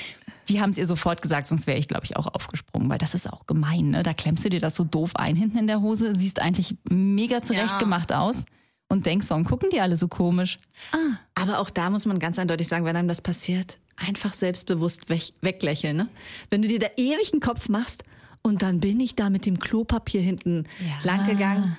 die 0.48 0.60
haben 0.60 0.70
es 0.70 0.78
ihr 0.78 0.86
sofort 0.86 1.22
gesagt, 1.22 1.48
sonst 1.48 1.66
wäre 1.66 1.76
ich, 1.76 1.88
glaube 1.88 2.04
ich, 2.04 2.14
auch 2.14 2.28
aufgesprungen, 2.28 2.88
weil 2.88 2.98
das 2.98 3.16
ist 3.16 3.32
auch 3.32 3.48
gemein, 3.48 3.90
ne? 3.90 4.04
Da 4.04 4.14
klemmst 4.14 4.44
du 4.44 4.48
dir 4.48 4.60
das 4.60 4.76
so 4.76 4.84
doof 4.84 5.16
ein 5.16 5.34
hinten 5.34 5.58
in 5.58 5.66
der 5.66 5.80
Hose, 5.80 6.14
siehst 6.14 6.38
eigentlich 6.38 6.76
mega 6.88 7.42
zurechtgemacht 7.42 8.12
aus 8.12 8.44
und 8.88 9.06
denkst, 9.06 9.28
warum 9.28 9.42
gucken 9.42 9.70
die 9.72 9.80
alle 9.80 9.98
so 9.98 10.06
komisch? 10.06 10.58
Aber 11.34 11.58
auch 11.58 11.70
da 11.70 11.90
muss 11.90 12.06
man 12.06 12.20
ganz 12.20 12.38
eindeutig 12.38 12.68
sagen, 12.68 12.84
wenn 12.84 12.94
einem 12.94 13.08
das 13.08 13.22
passiert, 13.22 13.78
einfach 13.96 14.34
selbstbewusst 14.34 15.08
weg, 15.08 15.32
weglächeln. 15.40 15.96
Ne? 15.96 16.08
Wenn 16.48 16.62
du 16.62 16.68
dir 16.68 16.78
da 16.78 16.86
ewig 16.96 17.32
einen 17.32 17.40
Kopf 17.40 17.68
machst 17.68 18.04
und 18.42 18.62
dann 18.62 18.80
bin 18.80 19.00
ich 19.00 19.14
da 19.14 19.30
mit 19.30 19.46
dem 19.46 19.58
Klopapier 19.58 20.20
hinten 20.20 20.66
Ja. 20.80 21.04
lang 21.14 21.26
gegangen. 21.26 21.78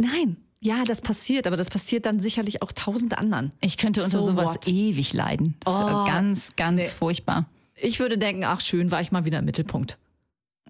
Nein, 0.00 0.36
ja, 0.60 0.84
das 0.84 1.00
passiert, 1.00 1.46
aber 1.46 1.56
das 1.56 1.70
passiert 1.70 2.06
dann 2.06 2.20
sicherlich 2.20 2.62
auch 2.62 2.72
tausend 2.72 3.18
anderen. 3.18 3.52
Ich 3.60 3.76
könnte 3.78 4.02
unter 4.04 4.20
So 4.20 4.26
sowas 4.26 4.50
what? 4.50 4.68
ewig 4.68 5.12
leiden. 5.12 5.56
Das 5.60 5.74
ist 5.74 5.80
Oh, 5.82 6.04
ganz, 6.04 6.56
ganz 6.56 6.80
nee. 6.80 6.88
furchtbar. 6.88 7.46
Ich 7.74 7.98
würde 8.00 8.18
denken, 8.18 8.44
ach 8.44 8.60
schön, 8.60 8.90
war 8.90 9.00
ich 9.00 9.10
mal 9.12 9.24
wieder 9.24 9.40
im 9.40 9.44
Mittelpunkt. 9.44 9.98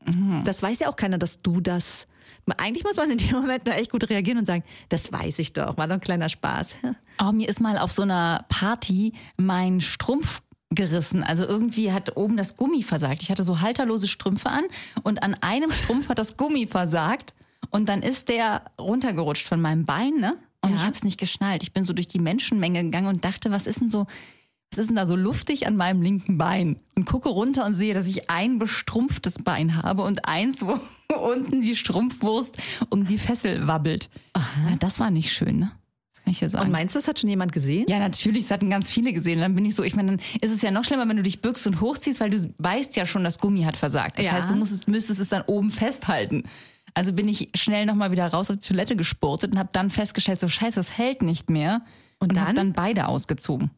Mhm. 0.07 0.43
Das 0.45 0.63
weiß 0.63 0.81
ja 0.81 0.89
auch 0.89 0.97
keiner, 0.97 1.19
dass 1.19 1.39
du 1.39 1.61
das. 1.61 2.07
Eigentlich 2.57 2.83
muss 2.85 2.97
man 2.97 3.11
in 3.11 3.19
dem 3.19 3.33
Moment 3.33 3.67
nur 3.67 3.75
echt 3.77 3.91
gut 3.93 4.09
reagieren 4.11 4.39
und 4.39 4.47
sagen, 4.47 4.65
das 4.89 5.13
weiß 5.13 5.39
ich 5.39 5.53
doch, 5.53 5.77
war 5.77 5.87
doch 5.87 5.95
ein 5.95 6.01
kleiner 6.01 6.29
Spaß. 6.29 6.75
Oh, 7.23 7.31
mir 7.33 7.49
ist 7.49 7.61
mal 7.61 7.79
auf 7.79 7.93
so 7.93 8.03
einer 8.03 8.45
Party 8.49 9.13
mein 9.37 9.81
Strumpf 9.81 10.41
gerissen. 10.75 11.23
Also 11.23 11.45
irgendwie 11.45 11.93
hat 11.93 12.17
oben 12.17 12.37
das 12.37 12.57
Gummi 12.57 12.83
versagt. 12.83 13.23
Ich 13.23 13.31
hatte 13.31 13.45
so 13.45 13.61
halterlose 13.61 14.09
Strümpfe 14.09 14.49
an 14.51 14.65
und 15.03 15.23
an 15.23 15.35
einem 15.41 15.71
Strumpf 15.73 16.09
hat 16.09 16.19
das 16.19 16.37
Gummi 16.37 16.67
versagt 16.67 17.35
und 17.71 17.89
dann 17.89 18.03
ist 18.03 18.29
der 18.29 18.63
runtergerutscht 18.79 19.47
von 19.47 19.61
meinem 19.61 19.85
Bein, 19.85 20.15
ne? 20.19 20.37
Und 20.63 20.71
Ja. 20.71 20.77
ich 20.77 20.83
habe 20.83 20.93
es 20.93 21.03
nicht 21.05 21.19
geschnallt. 21.19 21.63
Ich 21.63 21.73
bin 21.73 21.85
so 21.85 21.93
durch 21.93 22.07
die 22.09 22.21
Menschenmenge 22.21 22.85
gegangen 22.85 23.09
und 23.09 23.25
dachte, 23.25 23.51
was 23.51 23.67
ist 23.67 23.81
denn 23.81 23.89
so, 23.89 24.07
was 24.71 24.79
ist 24.79 24.89
denn 24.89 24.97
da 24.97 25.07
so 25.07 25.17
luftig 25.17 25.67
an 25.67 25.77
meinem 25.77 26.01
linken 26.03 26.39
Bein? 26.39 26.79
Und 26.95 27.05
gucke 27.05 27.29
runter 27.29 27.67
und 27.67 27.75
sehe, 27.75 27.95
dass 27.95 28.07
ich 28.09 28.31
ein 28.31 28.59
bestrumpftes 28.59 29.41
Bein 29.43 29.83
habe 29.83 30.03
und 30.03 30.27
eins, 30.27 30.63
wo 30.65 30.79
unten 31.17 31.63
die 31.63 31.75
Strumpfwurst 31.77 32.57
um 32.91 33.05
die 33.05 33.19
Fessel 33.19 33.67
wabbelt. 33.67 34.09
Na, 34.35 34.77
das 34.79 35.01
war 35.01 35.11
nicht 35.11 35.33
schön, 35.33 35.59
ne? 35.59 35.73
Das 36.25 36.25
kann 36.25 36.33
ich 36.33 36.39
dir 36.39 36.49
sagen. 36.51 36.67
Und 36.67 36.73
meinst 36.73 36.95
du, 36.95 36.99
das 36.99 37.09
hat 37.09 37.19
schon 37.19 37.29
jemand 37.31 37.53
gesehen? 37.53 37.87
Ja, 37.89 37.99
natürlich, 37.99 38.45
es 38.45 38.51
hatten 38.51 38.71
ganz 38.71 38.91
viele 38.91 39.13
gesehen. 39.13 39.41
Dann 39.41 39.55
bin 39.55 39.65
ich 39.65 39.75
so, 39.75 39.83
ich 39.83 39.97
meine, 39.97 40.17
dann 40.17 40.21
ist 40.41 40.53
es 40.53 40.63
ja 40.63 40.71
noch 40.71 40.85
schlimmer, 40.85 41.09
wenn 41.09 41.17
du 41.17 41.23
dich 41.23 41.41
bückst 41.43 41.67
und 41.67 41.81
hochziehst, 41.81 42.21
weil 42.21 42.31
du 42.31 42.55
weißt 42.59 42.95
ja 42.97 43.07
schon, 43.07 43.25
das 43.25 43.39
Gummi 43.39 43.63
hat 43.65 43.77
versagt. 43.77 44.19
Das 44.19 44.27
Ja. 44.27 44.33
heißt, 44.33 44.51
du 44.51 44.55
musstest, 44.55 44.87
müsstest 44.89 45.21
es 45.21 45.29
dann 45.31 45.43
oben 45.43 45.71
festhalten. 45.71 46.45
Also 46.95 47.13
bin 47.13 47.27
ich 47.27 47.49
schnell 47.57 47.87
nochmal 47.87 48.13
wieder 48.13 48.27
raus 48.29 48.51
auf 48.51 48.59
die 48.59 48.69
Toilette 48.69 48.95
gespurtet 48.97 49.53
und 49.53 49.59
habe 49.59 49.71
dann 49.73 49.91
festgestellt, 49.91 50.39
so 50.41 50.49
scheiße, 50.49 50.77
das 50.77 50.97
hält 50.97 51.23
nicht 51.23 51.51
mehr. 51.51 51.83
Und, 52.21 52.31
Und 52.33 52.37
dann? 52.37 52.55
dann 52.55 52.73
beide 52.73 53.09
ausgezogen. 53.09 53.71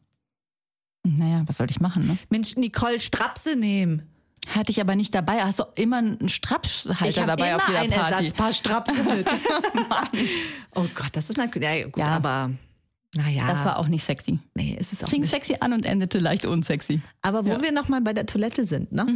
Und 1.03 1.17
Naja, 1.17 1.43
was 1.47 1.57
soll 1.57 1.69
ich 1.69 1.79
machen, 1.79 2.05
ne? 2.07 2.17
Mensch, 2.29 2.55
Nicole, 2.57 2.99
Strapse 2.99 3.55
nehmen. 3.55 4.03
Hatte 4.47 4.71
ich 4.71 4.79
aber 4.81 4.95
nicht 4.95 5.13
dabei. 5.15 5.41
Hast 5.43 5.59
du 5.59 5.63
immer 5.75 5.97
einen 5.97 6.29
Strapshalter 6.29 7.25
dabei 7.25 7.47
immer 7.49 7.55
auf 7.57 7.67
jeder 7.67 7.79
ein 7.81 7.89
Party? 7.89 8.13
Ersatzpaar 8.13 8.53
Strapse 8.53 8.93
mit. 9.03 9.27
oh 10.75 10.85
Gott, 10.93 11.09
das 11.13 11.29
ist 11.29 11.37
natürlich, 11.37 11.67
ja, 11.69 11.83
gut, 11.85 11.97
Ja. 11.97 12.07
aber 12.07 12.51
naja. 13.15 13.47
Das 13.47 13.63
war 13.63 13.79
auch 13.79 13.87
nicht 13.87 14.03
sexy. 14.03 14.39
nee, 14.55 14.75
ist 14.79 14.91
es 14.93 15.03
auch 15.03 15.07
Fing 15.07 15.21
nicht. 15.21 15.29
sexy 15.31 15.57
an 15.61 15.71
und 15.73 15.85
endete 15.85 16.19
leicht 16.19 16.45
unsexy. 16.45 17.01
Aber 17.21 17.45
wo 17.45 17.49
Ja. 17.51 17.57
Mhm. 17.57 17.63
wir 17.63 17.71
nochmal 17.71 18.01
bei 18.01 18.13
der 18.13 18.25
Toilette 18.25 18.63
sind, 18.65 18.91
ne? 18.91 19.07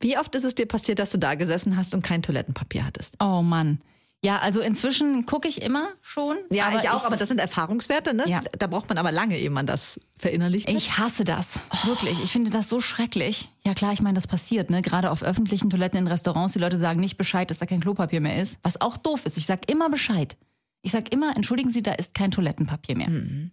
Wie 0.00 0.18
oft 0.18 0.34
ist 0.34 0.44
es 0.44 0.54
dir 0.54 0.66
passiert, 0.66 0.98
dass 0.98 1.10
du 1.12 1.18
da 1.18 1.34
gesessen 1.36 1.76
hast 1.76 1.94
und 1.94 2.02
kein 2.02 2.22
Toilettenpapier 2.22 2.84
hattest? 2.84 3.16
Oh 3.20 3.42
Mann. 3.42 3.78
Ja, 4.26 4.38
also 4.40 4.60
inzwischen 4.60 5.24
gucke 5.24 5.46
ich 5.46 5.62
immer 5.62 5.88
schon. 6.02 6.36
Ja, 6.50 6.66
aber 6.66 6.82
ich 6.82 6.90
auch, 6.90 7.04
aber 7.04 7.16
das 7.16 7.28
sind 7.28 7.38
Erfahrungswerte, 7.38 8.12
ne? 8.14 8.24
Ja. 8.28 8.40
Da 8.58 8.66
braucht 8.66 8.88
man 8.88 8.98
aber 8.98 9.12
lange, 9.12 9.38
ehe 9.38 9.50
man 9.50 9.66
das 9.66 10.00
verinnerlicht. 10.16 10.68
Ich 10.68 10.98
hasse 10.98 11.24
das. 11.24 11.60
Wirklich. 11.84 12.20
Ich 12.22 12.32
finde 12.32 12.50
das 12.50 12.68
so 12.68 12.80
schrecklich. 12.80 13.48
Ja 13.64 13.72
klar, 13.74 13.92
ich 13.92 14.02
meine, 14.02 14.14
das 14.14 14.26
passiert, 14.26 14.68
ne? 14.70 14.82
Gerade 14.82 15.10
auf 15.10 15.22
öffentlichen 15.22 15.70
Toiletten 15.70 15.98
in 15.98 16.06
Restaurants, 16.08 16.54
die 16.54 16.58
Leute 16.58 16.76
sagen 16.78 16.98
nicht 17.00 17.16
Bescheid, 17.18 17.48
dass 17.50 17.58
da 17.58 17.66
kein 17.66 17.80
Klopapier 17.80 18.20
mehr 18.20 18.40
ist. 18.42 18.58
Was 18.62 18.80
auch 18.80 18.96
doof 18.96 19.24
ist. 19.26 19.38
Ich 19.38 19.46
sag 19.46 19.70
immer 19.70 19.88
Bescheid. 19.90 20.36
Ich 20.82 20.92
sag 20.92 21.12
immer, 21.12 21.34
entschuldigen 21.36 21.70
Sie, 21.70 21.82
da 21.82 21.92
ist 21.92 22.14
kein 22.14 22.30
Toilettenpapier 22.30 22.96
mehr. 22.96 23.08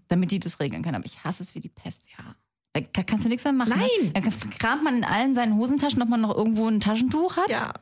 Damit 0.07 0.31
die 0.31 0.39
das 0.39 0.59
regeln 0.59 0.81
können. 0.83 0.95
Aber 0.95 1.05
ich 1.05 1.23
hasse 1.23 1.43
es 1.43 1.55
wie 1.55 1.59
die 1.59 1.69
Pest. 1.69 2.03
Ja. 2.17 2.35
Da 2.73 2.81
ka- 2.81 3.03
kannst 3.03 3.25
du 3.25 3.29
nichts 3.29 3.43
mehr 3.43 3.53
machen. 3.53 3.73
Nein. 3.77 4.11
Ne? 4.11 4.11
Da 4.13 4.21
kramt 4.57 4.83
man 4.83 4.97
in 4.97 5.03
allen 5.03 5.35
seinen 5.35 5.55
Hosentaschen, 5.57 6.01
ob 6.01 6.09
man 6.09 6.21
noch 6.21 6.35
irgendwo 6.35 6.67
ein 6.67 6.79
Taschentuch 6.79 7.37
hat. 7.37 7.49
Ja. 7.49 7.73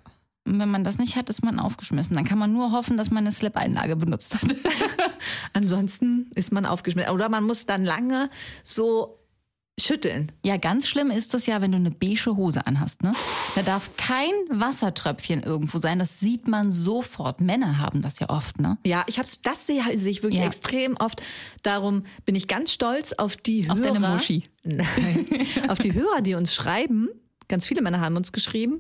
Und 0.46 0.60
wenn 0.60 0.70
man 0.70 0.84
das 0.84 0.98
nicht 0.98 1.16
hat, 1.16 1.30
ist 1.30 1.44
man 1.44 1.60
aufgeschmissen. 1.60 2.16
Dann 2.16 2.26
kann 2.26 2.40
man 2.40 2.52
nur 2.52 2.72
hoffen, 2.72 2.98
dass 2.98 3.12
man 3.12 3.20
eine 3.24 3.32
Slip-Einlage 3.32 3.96
benutzt 3.96 4.34
hat. 4.34 4.42
Ansonsten 5.54 6.32
ist 6.36 6.52
man 6.52 6.66
aufgeschmissen. 6.66 7.12
Oder 7.12 7.30
man 7.30 7.44
muss 7.44 7.66
dann 7.66 7.84
lange 7.86 8.30
so 8.64 9.20
schütteln. 9.80 10.32
Ja, 10.44 10.58
ganz 10.58 10.88
schlimm 10.88 11.12
ist 11.12 11.34
das 11.34 11.46
ja, 11.48 11.62
wenn 11.62 11.72
du 11.72 11.78
eine 11.78 11.92
beige 11.92 12.36
Hose 12.36 12.66
anhast. 12.68 13.04
Ne? 13.04 13.14
Da 13.56 13.62
darf 13.64 13.96
kein 13.98 14.32
Wassertröpfchen 14.50 15.44
irgendwo 15.44 15.78
sein. 15.80 16.00
Das 16.00 16.20
sieht 16.20 16.48
man 16.48 16.72
sofort. 16.72 17.42
Männer 17.42 17.78
haben 17.78 18.02
das 18.02 18.20
ja 18.20 18.30
oft. 18.30 18.60
Ne? 18.60 18.78
Ja, 18.86 19.04
ich 19.08 19.18
hab's, 19.20 19.42
das 19.42 19.66
sehe 19.68 19.84
sehe 19.96 20.12
ich 20.12 20.24
wirklich 20.24 20.42
Ja. 20.42 20.48
extrem 20.48 20.98
oft. 20.98 21.22
Darum 21.64 22.04
bin 22.26 22.36
ich 22.36 22.48
ganz 22.48 22.72
stolz 22.72 23.14
auf 23.14 23.38
die 23.38 23.64
Hörer. 23.66 23.74
Auf 23.74 23.82
deine 23.82 24.00
Muschi. 24.00 24.44
Nein, 24.64 25.28
auf 25.70 25.80
die 25.80 25.94
Hörer, 25.94 26.22
die 26.22 26.36
uns 26.36 26.54
schreiben. 26.54 27.10
Ganz 27.48 27.66
viele 27.68 27.82
Männer 27.82 28.02
haben 28.02 28.16
uns 28.16 28.32
geschrieben, 28.32 28.80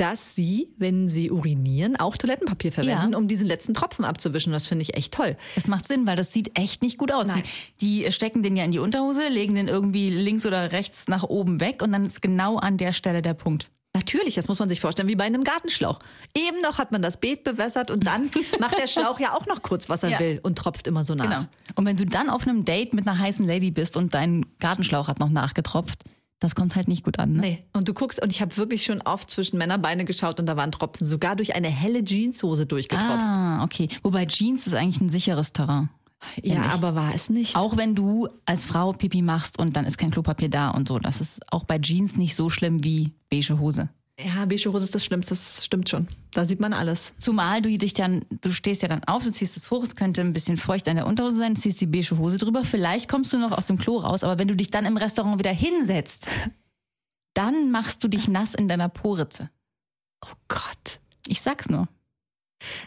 dass 0.00 0.34
sie, 0.34 0.68
wenn 0.78 1.08
sie 1.08 1.30
urinieren, 1.30 1.96
auch 1.96 2.16
Toilettenpapier 2.16 2.72
verwenden, 2.72 3.12
Ja. 3.12 3.18
um 3.18 3.28
diesen 3.28 3.46
letzten 3.46 3.74
Tropfen 3.74 4.04
abzuwischen. 4.04 4.52
Das 4.52 4.66
finde 4.66 4.82
ich 4.82 4.94
echt 4.96 5.12
toll. 5.12 5.36
Das 5.54 5.66
macht 5.68 5.86
Sinn, 5.86 6.06
weil 6.06 6.16
das 6.16 6.32
sieht 6.32 6.58
echt 6.58 6.82
nicht 6.82 6.96
gut 6.96 7.12
aus. 7.12 7.26
Die, 7.28 8.04
die 8.04 8.12
stecken 8.12 8.42
den 8.42 8.56
ja 8.56 8.64
in 8.64 8.70
die 8.72 8.78
Unterhose, 8.78 9.28
legen 9.28 9.54
den 9.56 9.68
irgendwie 9.68 10.08
links 10.08 10.46
oder 10.46 10.72
rechts 10.72 11.06
nach 11.08 11.22
oben 11.24 11.60
weg 11.60 11.82
und 11.82 11.92
dann 11.92 12.04
ist 12.06 12.22
genau 12.22 12.56
an 12.56 12.78
der 12.78 12.92
Stelle 12.94 13.20
der 13.20 13.34
Punkt. 13.34 13.70
Natürlich, 13.92 14.36
das 14.36 14.46
muss 14.46 14.60
man 14.60 14.68
sich 14.68 14.80
vorstellen, 14.80 15.08
wie 15.08 15.16
bei 15.16 15.24
einem 15.24 15.42
Gartenschlauch. 15.42 15.98
Eben 16.36 16.60
noch 16.62 16.78
hat 16.78 16.92
man 16.92 17.02
das 17.02 17.18
Beet 17.18 17.42
bewässert 17.42 17.90
und 17.90 18.06
dann 18.06 18.30
macht 18.60 18.78
der 18.78 18.86
Schlauch 18.86 19.18
ja 19.18 19.34
auch 19.34 19.46
noch 19.46 19.62
kurz, 19.62 19.88
was 19.88 20.04
er 20.04 20.10
Ja. 20.10 20.20
will 20.20 20.38
und 20.44 20.56
tropft 20.56 20.86
immer 20.86 21.02
so 21.04 21.14
nach. 21.16 21.24
Genau. 21.28 21.44
Und 21.74 21.86
wenn 21.86 21.96
du 21.96 22.06
dann 22.06 22.30
auf 22.30 22.46
einem 22.46 22.64
Date 22.64 22.94
mit 22.94 23.06
einer 23.06 23.18
heißen 23.18 23.44
Lady 23.46 23.70
bist 23.72 23.96
und 23.96 24.14
dein 24.14 24.46
Gartenschlauch 24.60 25.08
hat 25.08 25.18
noch 25.18 25.28
nachgetropft, 25.28 25.98
das 26.40 26.54
kommt 26.54 26.74
halt 26.74 26.88
nicht 26.88 27.04
gut 27.04 27.18
an. 27.18 27.34
Ne? 27.34 27.40
Nee. 27.40 27.64
Und 27.74 27.88
du 27.88 27.94
guckst, 27.94 28.20
und 28.20 28.32
ich 28.32 28.40
habe 28.40 28.56
wirklich 28.56 28.82
schon 28.82 29.02
oft 29.02 29.30
zwischen 29.30 29.58
Männerbeine 29.58 30.04
geschaut 30.04 30.40
und 30.40 30.46
da 30.46 30.56
waren 30.56 30.72
Tropfen 30.72 31.06
sogar 31.06 31.36
durch 31.36 31.54
eine 31.54 31.68
helle 31.68 32.02
Jeanshose 32.02 32.66
durchgetropft. 32.66 33.10
Ah, 33.10 33.62
okay. 33.62 33.88
Wobei 34.02 34.24
Jeans 34.24 34.66
ist 34.66 34.74
eigentlich 34.74 35.00
ein 35.00 35.10
sicheres 35.10 35.52
Terrain. 35.52 35.90
Ja, 36.42 36.66
ich. 36.66 36.72
aber 36.72 36.94
war 36.94 37.14
es 37.14 37.30
nicht. 37.30 37.56
Auch 37.56 37.76
wenn 37.76 37.94
du 37.94 38.28
als 38.46 38.64
Frau 38.64 38.92
Pipi 38.92 39.22
machst 39.22 39.58
und 39.58 39.76
dann 39.76 39.84
ist 39.84 39.98
kein 39.98 40.10
Klopapier 40.10 40.48
da 40.48 40.70
und 40.70 40.88
so. 40.88 40.98
Das 40.98 41.20
ist 41.20 41.40
auch 41.50 41.64
bei 41.64 41.78
Jeans 41.78 42.16
nicht 42.16 42.34
so 42.34 42.50
schlimm 42.50 42.82
wie 42.84 43.12
beige 43.30 43.58
Hose. 43.58 43.88
Ja, 44.24 44.44
beige 44.44 44.72
Hose 44.72 44.84
ist 44.84 44.94
das 44.94 45.04
Schlimmste, 45.04 45.30
das 45.30 45.64
stimmt 45.64 45.88
schon. 45.88 46.08
Da 46.32 46.44
sieht 46.44 46.60
man 46.60 46.72
alles. 46.72 47.14
Zumal 47.18 47.62
du 47.62 47.76
dich 47.78 47.94
dann, 47.94 48.24
du 48.42 48.52
stehst 48.52 48.82
ja 48.82 48.88
dann 48.88 49.04
auf, 49.04 49.24
du 49.24 49.32
ziehst 49.32 49.56
es 49.56 49.70
hoch, 49.70 49.82
es 49.82 49.96
könnte 49.96 50.20
ein 50.20 50.32
bisschen 50.32 50.56
feucht 50.56 50.88
an 50.88 50.96
der 50.96 51.06
Unterhose 51.06 51.36
sein, 51.36 51.56
ziehst 51.56 51.80
die 51.80 51.86
beige 51.86 52.18
Hose 52.18 52.38
drüber, 52.38 52.64
vielleicht 52.64 53.08
kommst 53.08 53.32
du 53.32 53.38
noch 53.38 53.52
aus 53.52 53.66
dem 53.66 53.78
Klo 53.78 53.98
raus, 53.98 54.24
aber 54.24 54.38
wenn 54.38 54.48
du 54.48 54.56
dich 54.56 54.70
dann 54.70 54.84
im 54.84 54.96
Restaurant 54.96 55.38
wieder 55.38 55.52
hinsetzt, 55.52 56.26
dann 57.34 57.70
machst 57.70 58.04
du 58.04 58.08
dich 58.08 58.28
nass 58.28 58.54
in 58.54 58.68
deiner 58.68 58.88
Poritze. 58.88 59.50
Oh 60.22 60.34
Gott. 60.48 61.00
Ich 61.26 61.40
sag's 61.40 61.68
nur. 61.68 61.88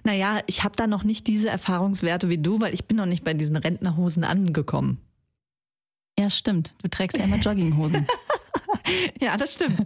Naja, 0.03 0.41
ich 0.45 0.63
habe 0.63 0.75
da 0.75 0.85
noch 0.85 1.03
nicht 1.03 1.25
diese 1.25 1.49
Erfahrungswerte 1.49 2.29
wie 2.29 2.37
du, 2.37 2.59
weil 2.59 2.73
ich 2.73 2.85
bin 2.85 2.97
noch 2.97 3.07
nicht 3.07 3.23
bei 3.23 3.33
diesen 3.33 3.55
Rentnerhosen 3.55 4.23
angekommen. 4.23 4.99
Ja, 6.19 6.29
stimmt. 6.29 6.75
Du 6.83 6.89
trägst 6.89 7.17
ja 7.17 7.23
immer 7.23 7.37
Jogginghosen. 7.37 8.05
Ja, 9.21 9.37
das 9.37 9.53
stimmt. 9.55 9.79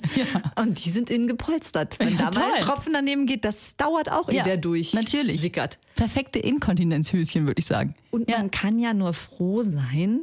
Und 0.60 0.84
die 0.84 0.90
sind 0.90 1.10
innen 1.10 1.28
gepolstert. 1.28 2.00
Wenn 2.00 2.18
Ja, 2.18 2.30
da 2.30 2.40
mal 2.40 2.54
ein. 2.54 2.62
Tropfen 2.62 2.94
daneben 2.94 3.26
geht, 3.26 3.46
das 3.46 3.76
dauert 3.76 4.12
auch, 4.12 4.30
ehe 4.30 4.38
Ja, 4.38 4.44
der 4.44 4.58
durch 4.58 4.94
natürlich. 4.94 5.42
sickert. 5.42 5.78
Perfekte 5.96 6.40
Inkontinenzhöschen, 6.40 7.46
würde 7.48 7.60
ich 7.60 7.66
sagen. 7.66 7.96
Und 8.12 8.30
Ja. 8.30 8.38
man 8.40 8.52
kann 8.52 8.80
ja 8.80 8.94
nur 8.94 9.14
froh 9.14 9.62
sein, 9.64 10.22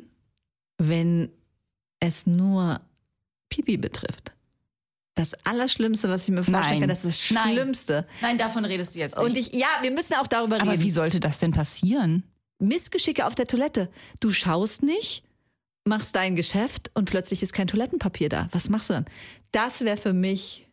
wenn 0.78 1.30
es 2.00 2.26
nur 2.26 2.80
Pipi 3.48 3.76
betrifft. 3.76 4.32
Das 5.16 5.34
Allerschlimmste, 5.44 6.08
was 6.08 6.24
ich 6.24 6.30
mir 6.30 6.42
vorstellen 6.42 6.62
Nein. 6.62 6.80
kann, 6.80 6.88
das 6.88 7.04
ist 7.04 7.30
das 7.30 7.36
Nein. 7.36 7.54
Schlimmste. 7.54 8.06
Nein, 8.20 8.36
davon 8.36 8.64
redest 8.64 8.94
du 8.94 8.98
jetzt 8.98 9.16
nicht. 9.16 9.24
Und 9.24 9.36
ich, 9.36 9.52
ja, 9.52 9.68
wir 9.82 9.92
müssen 9.92 10.14
auch 10.14 10.26
darüber 10.26 10.60
aber 10.60 10.72
reden. 10.72 10.82
wie 10.82 10.90
sollte 10.90 11.20
das 11.20 11.38
denn 11.38 11.52
passieren? 11.52 12.24
Missgeschicke 12.58 13.26
auf 13.26 13.34
der 13.34 13.46
Toilette. 13.46 13.90
Du 14.20 14.30
schaust 14.30 14.82
nicht, 14.82 15.23
machst 15.84 16.16
dein 16.16 16.36
Geschäft 16.36 16.90
und 16.94 17.06
plötzlich 17.10 17.42
ist 17.42 17.52
kein 17.52 17.66
Toilettenpapier 17.66 18.28
da. 18.28 18.48
Was 18.52 18.68
machst 18.70 18.90
du 18.90 18.94
dann? 18.94 19.04
Das 19.52 19.82
wäre 19.82 19.96
für 19.96 20.12
mich. 20.12 20.66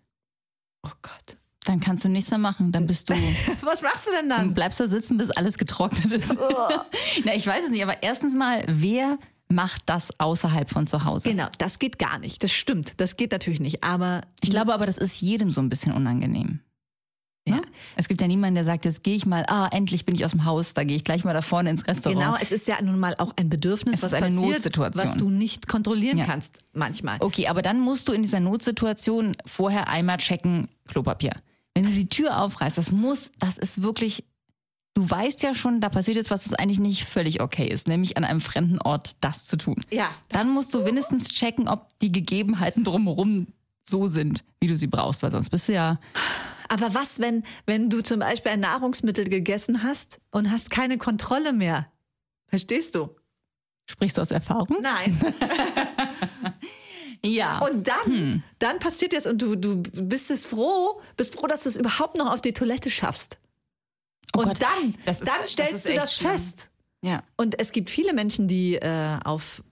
Oh 0.83 0.91
Gott. 1.01 1.37
Dann 1.65 1.79
kannst 1.79 2.03
du 2.03 2.09
nichts 2.09 2.31
mehr 2.31 2.39
machen. 2.39 2.71
Dann 2.71 2.87
bist 2.87 3.09
du, 3.09 3.13
Was 3.61 3.81
machst 3.83 4.07
du 4.07 4.11
denn 4.11 4.29
du 4.29 4.35
dann? 4.35 4.53
bleibst 4.53 4.79
da 4.79 4.87
sitzen, 4.87 5.17
bis 5.17 5.29
alles 5.29 5.57
getrocknet 5.59 6.11
ist. 6.11 6.33
Na, 7.23 7.35
ich 7.35 7.45
weiß 7.45 7.65
es 7.65 7.69
nicht, 7.71 7.83
aber 7.83 8.01
erstens 8.01 8.33
mal, 8.33 8.63
wer 8.67 9.19
macht 9.47 9.83
das 9.85 10.17
außerhalb 10.19 10.69
von 10.71 10.87
zu 10.87 11.03
Hause? 11.03 11.29
Genau, 11.29 11.47
das 11.59 11.77
geht 11.77 11.99
gar 11.99 12.17
nicht. 12.17 12.41
Das 12.41 12.51
stimmt. 12.51 12.93
Das 12.99 13.15
geht 13.17 13.31
natürlich 13.31 13.59
nicht. 13.59 13.83
Aber 13.83 14.21
Ich 14.41 14.49
glaube 14.49 14.73
aber, 14.73 14.85
das 14.87 14.97
ist 14.97 15.21
jedem 15.21 15.51
so 15.51 15.61
ein 15.61 15.69
bisschen 15.69 15.91
unangenehm. 15.93 16.61
Ja, 17.47 17.55
Ne? 17.55 17.61
Es 17.95 18.07
gibt 18.07 18.21
ja 18.21 18.27
niemanden, 18.27 18.55
der 18.55 18.65
sagt, 18.65 18.85
jetzt 18.85 19.03
gehe 19.03 19.15
ich 19.15 19.25
mal, 19.25 19.45
ah, 19.47 19.67
endlich 19.71 20.05
bin 20.05 20.13
ich 20.15 20.23
aus 20.25 20.31
dem 20.31 20.45
Haus, 20.45 20.73
da 20.73 20.83
gehe 20.83 20.95
ich 20.95 21.03
gleich 21.03 21.23
mal 21.23 21.33
da 21.33 21.41
vorne 21.41 21.69
ins 21.71 21.87
Restaurant. 21.87 22.19
genau, 22.21 22.35
es 22.39 22.51
ist 22.51 22.67
ja 22.67 22.81
nun 22.81 22.99
mal 22.99 23.15
auch 23.17 23.33
ein 23.35 23.49
Bedürfnis, 23.49 23.95
Es 23.95 24.03
was 24.03 24.11
ist 24.13 24.17
eine 24.23 24.27
passiert, 24.35 24.51
Notsituation. 24.57 25.03
was 25.03 25.17
du 25.17 25.29
nicht 25.29 25.67
kontrollieren 25.67 26.17
Ja. 26.19 26.25
kannst 26.25 26.59
manchmal. 26.73 27.17
Okay, 27.19 27.47
aber 27.47 27.61
dann 27.61 27.79
musst 27.79 28.07
du 28.07 28.11
in 28.13 28.21
dieser 28.21 28.39
Notsituation 28.39 29.35
vorher 29.45 29.87
einmal 29.87 30.17
checken, 30.17 30.67
Klopapier. 30.87 31.31
Wenn 31.73 31.83
du 31.85 31.89
die 31.91 32.07
Tür 32.09 32.39
aufreißt, 32.41 32.77
das 32.77 32.91
muss, 32.91 33.31
das 33.39 33.57
ist 33.57 33.81
wirklich, 33.81 34.23
du 34.93 35.09
weißt 35.09 35.41
ja 35.41 35.53
schon, 35.55 35.81
da 35.81 35.89
passiert 35.89 36.17
jetzt 36.17 36.29
was, 36.31 36.45
was 36.45 36.53
eigentlich 36.53 36.79
nicht 36.79 37.05
völlig 37.05 37.41
okay 37.41 37.67
ist, 37.67 37.87
nämlich 37.87 38.17
an 38.17 38.23
einem 38.23 38.41
fremden 38.41 38.79
Ort 38.81 39.15
das 39.21 39.45
zu 39.45 39.57
tun. 39.57 39.83
Ja, 39.91 40.09
Dann 40.29 40.49
musst 40.49 40.73
du 40.73 40.85
wenigstens 40.85 41.29
checken, 41.29 41.67
ob 41.67 41.87
die 41.99 42.11
Gegebenheiten 42.11 42.83
drumherum 42.83 43.47
so 43.91 44.07
sind, 44.07 44.43
wie 44.59 44.67
du 44.67 44.75
sie 44.75 44.87
brauchst, 44.87 45.21
weil 45.21 45.31
sonst 45.31 45.49
bist 45.51 45.67
du 45.67 45.73
ja, 45.73 45.99
aber 46.69 46.93
was, 46.93 47.19
wenn, 47.19 47.43
wenn 47.65 47.89
du 47.89 48.01
zum 48.01 48.19
Beispiel 48.21 48.53
ein 48.53 48.61
Nahrungsmittel 48.61 49.27
gegessen 49.29 49.83
hast 49.83 50.19
und 50.31 50.49
hast 50.49 50.69
keine 50.71 50.97
Kontrolle 50.97 51.51
mehr? 51.53 51.87
Verstehst 52.47 52.95
du? 52.95 53.09
sprichst 53.89 54.17
du 54.17 54.21
aus 54.21 54.31
Erfahrung? 54.31 54.77
Nein. 54.81 55.19
Ja. 57.23 57.59
Und 57.59 57.87
dann, 57.87 58.05
Hm. 58.05 58.43
dann 58.57 58.79
passiert 58.79 59.13
das 59.13 59.27
und 59.27 59.39
du, 59.43 59.55
du 59.55 59.75
bist 59.83 60.31
es 60.31 60.47
froh, 60.47 61.01
bist 61.17 61.35
froh, 61.35 61.45
dass 61.45 61.63
du 61.63 61.69
es 61.69 61.77
überhaupt 61.77 62.17
noch 62.17 62.31
auf 62.33 62.41
die 62.41 62.51
Toilette 62.53 62.89
schaffst. 62.89 63.37
Oh 64.35 64.39
und 64.39 64.47
Gott, 64.47 64.61
dann, 64.61 64.95
das 65.05 65.21
ist- 65.21 65.27
dann 65.27 65.41
das 65.41 65.51
stellst 65.51 65.73
ist 65.73 65.87
du 65.89 65.93
das 65.93 66.15
schlimm. 66.15 66.31
fest. 66.31 66.69
ja. 67.03 67.21
Und 67.37 67.59
es 67.59 67.71
gibt 67.73 67.91
viele 67.91 68.13
Menschen, 68.13 68.47
die 68.47 68.75
äh, 68.75 69.19
auf 69.23 69.63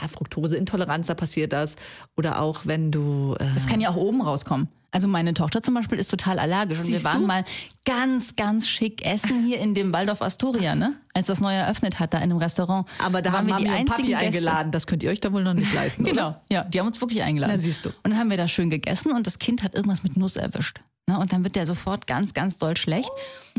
ja, 0.00 0.08
Fructoseintoleranz, 0.08 1.06
da 1.06 1.14
passiert 1.14 1.52
das. 1.52 1.76
Oder 2.16 2.40
auch 2.40 2.62
wenn 2.66 2.90
du. 2.90 3.34
Äh, 3.38 3.46
Das 3.54 3.66
kann 3.66 3.80
ja 3.80 3.90
auch 3.90 3.96
oben 3.96 4.20
rauskommen. 4.22 4.68
Also 4.92 5.08
meine 5.08 5.34
Tochter 5.34 5.60
zum 5.60 5.74
Beispiel 5.74 5.98
ist 5.98 6.08
total 6.10 6.38
allergisch 6.38 6.78
und 6.78 6.84
Siehst 6.86 7.04
wir 7.04 7.10
waren 7.12 7.20
du? 7.22 7.26
mal 7.26 7.44
ganz, 7.84 8.34
ganz 8.34 8.66
schick 8.66 9.04
essen 9.04 9.44
hier 9.44 9.58
in 9.58 9.74
dem 9.74 9.92
Waldorf 9.92 10.22
Astoria, 10.22 10.74
ne? 10.74 10.94
Als 11.12 11.26
das 11.26 11.40
neu 11.40 11.52
eröffnet 11.52 11.98
hat, 12.00 12.14
da 12.14 12.18
in 12.18 12.24
einem 12.24 12.38
Restaurant. 12.38 12.86
aber 12.98 13.20
da 13.20 13.32
haben 13.32 13.46
wir 13.46 13.56
die 13.56 13.64
und 13.64 13.70
einzigen 13.70 13.86
Papi 13.90 14.02
Gäste. 14.08 14.18
eingeladen. 14.24 14.72
Das 14.72 14.86
könnt 14.86 15.02
ihr 15.02 15.10
euch 15.10 15.20
da 15.20 15.32
wohl 15.32 15.42
noch 15.42 15.52
nicht 15.52 15.72
leisten. 15.74 16.02
Oder? 16.04 16.10
Genau, 16.12 16.36
ja, 16.50 16.64
die 16.64 16.80
haben 16.80 16.86
uns 16.86 16.98
wirklich 17.00 17.22
eingeladen. 17.22 17.52
Na, 17.56 17.60
siehst 17.62 17.84
du. 17.84 17.90
Und 17.90 18.10
dann 18.12 18.18
haben 18.18 18.30
wir 18.30 18.38
da 18.38 18.48
schön 18.48 18.70
gegessen 18.70 19.12
und 19.12 19.26
das 19.26 19.38
Kind 19.38 19.62
hat 19.62 19.74
irgendwas 19.74 20.02
mit 20.02 20.16
Nuss 20.16 20.36
erwischt. 20.36 20.80
Ne? 21.06 21.18
Und 21.18 21.30
dann 21.32 21.44
wird 21.44 21.56
der 21.56 21.66
sofort 21.66 22.06
ganz, 22.06 22.32
ganz 22.32 22.56
doll 22.56 22.76
schlecht. 22.78 23.10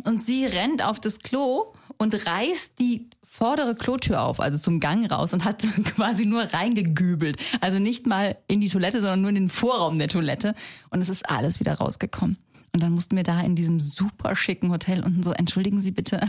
Und 0.06 0.24
sie 0.26 0.46
rennt 0.46 0.84
auf 0.84 1.00
das 1.00 1.20
Klo 1.20 1.74
und 2.00 2.26
reißt 2.26 2.80
die 2.80 3.10
vordere 3.38 3.76
Klotür 3.76 4.24
auf, 4.24 4.40
also 4.40 4.58
zum 4.58 4.80
Gang 4.80 5.10
raus 5.12 5.32
und 5.34 5.46
hat 5.46 5.62
quasi 5.96 6.26
nur 6.26 6.42
reingegübelt. 6.42 7.38
Also 7.62 7.78
nicht 7.78 8.08
mal 8.08 8.36
in 8.48 8.62
die 8.62 8.70
Toilette, 8.70 9.00
sondern 9.00 9.22
nur 9.22 9.30
in 9.30 9.36
den 9.36 9.50
Vorraum 9.50 10.00
der 10.00 10.08
Toilette. 10.08 10.56
Und 10.90 11.02
es 11.02 11.10
ist 11.10 11.30
alles 11.30 11.60
wieder 11.60 11.76
rausgekommen. 11.76 12.38
Und 12.74 12.82
dann 12.82 12.92
mussten 12.94 13.16
wir 13.16 13.24
da 13.24 13.42
in 13.42 13.56
diesem 13.56 13.80
super 13.80 14.36
schicken 14.36 14.72
Hotel 14.72 15.04
unten 15.04 15.22
so, 15.22 15.32
entschuldigen 15.34 15.82
Sie 15.82 15.92
bitte, 15.92 16.20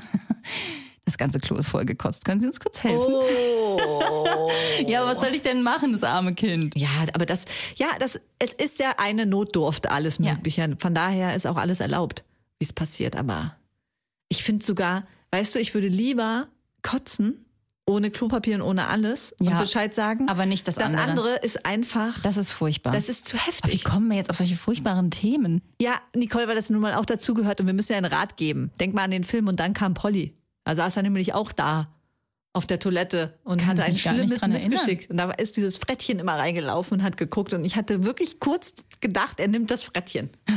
das 1.06 1.16
ganze 1.16 1.40
Klo 1.40 1.56
ist 1.56 1.68
vollgekotzt. 1.68 2.26
Können 2.26 2.40
Sie 2.40 2.46
uns 2.46 2.60
kurz 2.60 2.82
helfen? 2.82 3.14
Oh. 3.14 4.50
Ja, 4.86 5.04
was 5.04 5.20
soll 5.20 5.34
ich 5.34 5.42
denn 5.42 5.62
machen, 5.62 5.92
das 5.92 6.04
arme 6.04 6.34
Kind? 6.34 6.76
Ja, 6.76 6.88
aber 7.12 7.26
das, 7.26 7.46
ja, 7.76 7.88
das, 7.98 8.20
es 8.38 8.52
ist 8.52 8.78
ja 8.78 8.92
eine 8.98 9.26
Notdurft, 9.26 9.90
alles 9.90 10.18
Ja. 10.18 10.34
Mögliche. 10.34 10.76
Von 10.78 10.94
daher 10.94 11.34
ist 11.34 11.46
auch 11.46 11.56
alles 11.56 11.80
erlaubt, 11.80 12.22
wie 12.58 12.64
es 12.64 12.72
passiert. 12.72 13.16
Aber 13.16 13.56
ich 14.28 14.44
finde 14.44 14.64
sogar, 14.64 15.04
weißt 15.32 15.54
du, 15.54 15.58
ich 15.58 15.74
würde 15.74 15.88
lieber 15.88 16.48
kotzen, 16.88 17.44
ohne 17.86 18.10
Klopapier 18.10 18.56
und 18.56 18.62
ohne 18.62 18.86
alles 18.88 19.32
und 19.40 19.48
Ja, 19.48 19.60
Bescheid 19.60 19.94
sagen. 19.94 20.28
aber 20.28 20.44
nicht 20.46 20.68
das 20.68 20.74
Das 20.74 20.84
andere. 20.92 21.02
andere 21.02 21.36
ist 21.36 21.64
einfach, 21.64 22.20
Das 22.22 22.36
ist 22.36 22.52
furchtbar. 22.52 22.92
das 22.92 23.08
ist 23.08 23.26
zu 23.26 23.36
Aber 23.36 23.44
wie 23.46 23.50
heftig. 23.50 23.84
kommen 23.84 24.08
wir 24.08 24.16
jetzt 24.16 24.30
auf 24.30 24.36
solche 24.36 24.56
furchtbaren 24.56 25.10
Themen? 25.10 25.62
Ja, 25.80 25.94
Nicole, 26.14 26.48
weil 26.48 26.56
das 26.56 26.68
nun 26.70 26.80
mal 26.80 26.94
auch 26.94 27.06
dazugehört 27.06 27.60
und 27.60 27.66
wir 27.66 27.74
müssen 27.74 27.92
ja 27.92 27.98
einen 27.98 28.12
Rat 28.12 28.36
geben. 28.36 28.70
Denk 28.80 28.92
mal 28.94 29.04
an 29.04 29.10
den 29.10 29.24
Film 29.24 29.48
und 29.48 29.58
dann 29.60 29.72
kam 29.74 29.94
Polly. 29.94 30.34
Da 30.64 30.74
saß 30.74 30.96
er 30.96 31.02
nämlich 31.02 31.32
auch 31.32 31.50
da 31.52 31.88
auf 32.52 32.66
der 32.66 32.78
Toilette 32.78 33.38
und 33.44 33.58
Kann 33.60 33.68
hatte 33.70 33.84
ein 33.84 33.96
schlimmes 33.96 34.32
erinnern. 34.42 34.60
Missgeschick. 34.68 35.08
Und 35.10 35.16
da 35.18 35.30
ist 35.30 35.56
dieses 35.56 35.76
Frettchen 35.76 36.18
immer 36.18 36.34
reingelaufen 36.34 36.98
und 36.98 37.04
hat 37.04 37.16
geguckt 37.16 37.52
und 37.54 37.64
ich 37.64 37.76
hatte 37.76 38.04
wirklich 38.04 38.40
kurz 38.40 38.74
gedacht, 39.00 39.38
er 39.40 39.48
nimmt 39.48 39.70
das 39.70 39.84
Frettchen. 39.84 40.30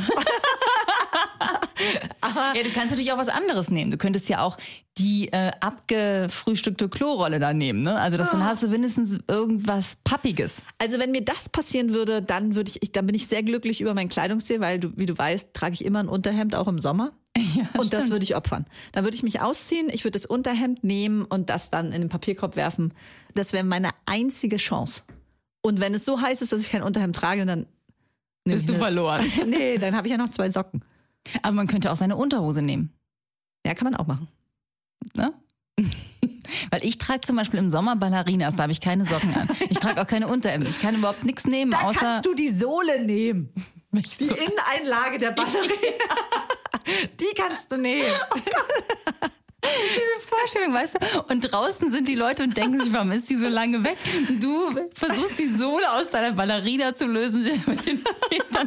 Ja, 2.55 2.63
du 2.63 2.69
kannst 2.69 2.91
natürlich 2.91 3.11
auch 3.11 3.17
was 3.17 3.29
anderes 3.29 3.69
nehmen. 3.69 3.91
Du 3.91 3.97
könntest 3.97 4.29
ja 4.29 4.41
auch 4.41 4.57
die 4.97 5.29
äh, 5.31 5.51
abgefrühstückte 5.59 6.89
Klorolle 6.89 7.39
da 7.39 7.53
nehmen. 7.53 7.81
Ne? 7.83 7.95
Also 7.95 8.17
das, 8.17 8.31
dann 8.31 8.43
hast 8.43 8.63
du 8.63 8.67
mindestens 8.67 9.17
irgendwas 9.27 9.97
Pappiges. 10.03 10.61
Also 10.77 10.99
wenn 10.99 11.11
mir 11.11 11.23
das 11.23 11.49
passieren 11.49 11.93
würde, 11.93 12.21
dann 12.21 12.55
würde 12.55 12.69
ich, 12.71 12.83
ich, 12.83 12.91
dann 12.91 13.05
bin 13.05 13.15
ich 13.15 13.27
sehr 13.27 13.43
glücklich 13.43 13.81
über 13.81 13.93
mein 13.93 14.09
Kleidungsstil, 14.09 14.59
weil 14.59 14.79
du, 14.79 14.91
wie 14.97 15.05
du 15.05 15.17
weißt, 15.17 15.53
trage 15.53 15.73
ich 15.73 15.85
immer 15.85 15.99
ein 15.99 16.07
Unterhemd 16.07 16.55
auch 16.55 16.67
im 16.67 16.79
Sommer. 16.79 17.13
und 17.77 17.93
das 17.93 18.09
würde 18.09 18.23
ich 18.23 18.35
opfern. 18.35 18.65
Dann 18.91 19.05
würde 19.05 19.15
ich 19.15 19.23
mich 19.23 19.39
ausziehen, 19.39 19.87
ich 19.91 20.03
würde 20.03 20.19
das 20.19 20.25
Unterhemd 20.25 20.83
nehmen 20.83 21.23
und 21.23 21.49
das 21.49 21.69
dann 21.69 21.93
in 21.93 22.01
den 22.01 22.09
Papierkorb 22.09 22.55
werfen. 22.55 22.93
Das 23.33 23.53
wäre 23.53 23.63
meine 23.63 23.89
einzige 24.05 24.57
Chance. 24.57 25.03
Und 25.61 25.79
wenn 25.79 25.93
es 25.93 26.05
so 26.05 26.19
heiß 26.19 26.41
ist, 26.41 26.51
dass 26.51 26.61
ich 26.61 26.69
kein 26.69 26.83
Unterhemd 26.83 27.15
trage, 27.15 27.45
dann 27.45 27.67
Bist 28.43 28.67
du 28.67 28.73
verloren. 28.73 29.25
Nee, 29.47 29.77
dann 29.77 29.95
habe 29.95 30.07
ich 30.07 30.11
ja 30.11 30.17
noch 30.17 30.29
zwei 30.29 30.49
Socken. 30.49 30.83
Aber 31.41 31.53
man 31.53 31.67
könnte 31.67 31.91
auch 31.91 31.95
seine 31.95 32.15
Unterhose 32.15 32.61
nehmen. 32.61 32.93
Ja, 33.65 33.73
kann 33.73 33.85
man 33.91 33.95
auch 33.95 34.07
machen. 34.07 34.27
Ne? 35.13 35.33
Weil 36.69 36.83
ich 36.83 36.97
trage 36.97 37.21
zum 37.21 37.35
Beispiel 37.35 37.59
im 37.59 37.69
Sommer 37.69 37.95
Ballerinas, 37.95 38.55
da 38.55 38.63
habe 38.63 38.71
ich 38.71 38.81
keine 38.81 39.05
Socken 39.05 39.33
an. 39.35 39.47
Ich 39.69 39.79
trage 39.79 40.01
auch 40.01 40.07
keine 40.07 40.27
Unterhemden. 40.27 40.69
Ich 40.69 40.81
kann 40.81 40.95
überhaupt 40.95 41.23
nichts 41.23 41.45
nehmen, 41.45 41.71
Dann 41.71 41.85
außer. 41.85 41.99
kannst 41.99 42.25
du 42.25 42.33
die 42.33 42.49
Sohle 42.49 43.03
nehmen. 43.05 43.53
Die 43.93 44.25
Inneneinlage 44.25 45.19
der 45.19 45.31
Batterie. 45.35 45.69
die 47.19 47.33
kannst 47.35 47.71
du 47.71 47.77
nehmen. 47.77 48.05
Diese 49.63 50.27
Vorstellung, 50.27 50.73
weißt 50.73 50.95
du? 50.95 51.21
Und 51.29 51.41
draußen 51.41 51.91
sind 51.91 52.07
die 52.07 52.15
Leute 52.15 52.43
und 52.43 52.55
denken 52.57 52.81
sich, 52.81 52.91
warum 52.91 53.11
ist 53.11 53.29
die 53.29 53.35
so 53.35 53.47
lange 53.47 53.83
weg? 53.83 53.97
Und 54.29 54.41
du 54.43 54.75
versuchst 54.93 55.37
die 55.39 55.47
Sohle 55.47 55.91
aus 55.93 56.09
deiner 56.09 56.31
Ballerina 56.33 56.93
zu 56.93 57.05
lösen, 57.05 57.43
mit 57.67 57.85
den 57.85 58.01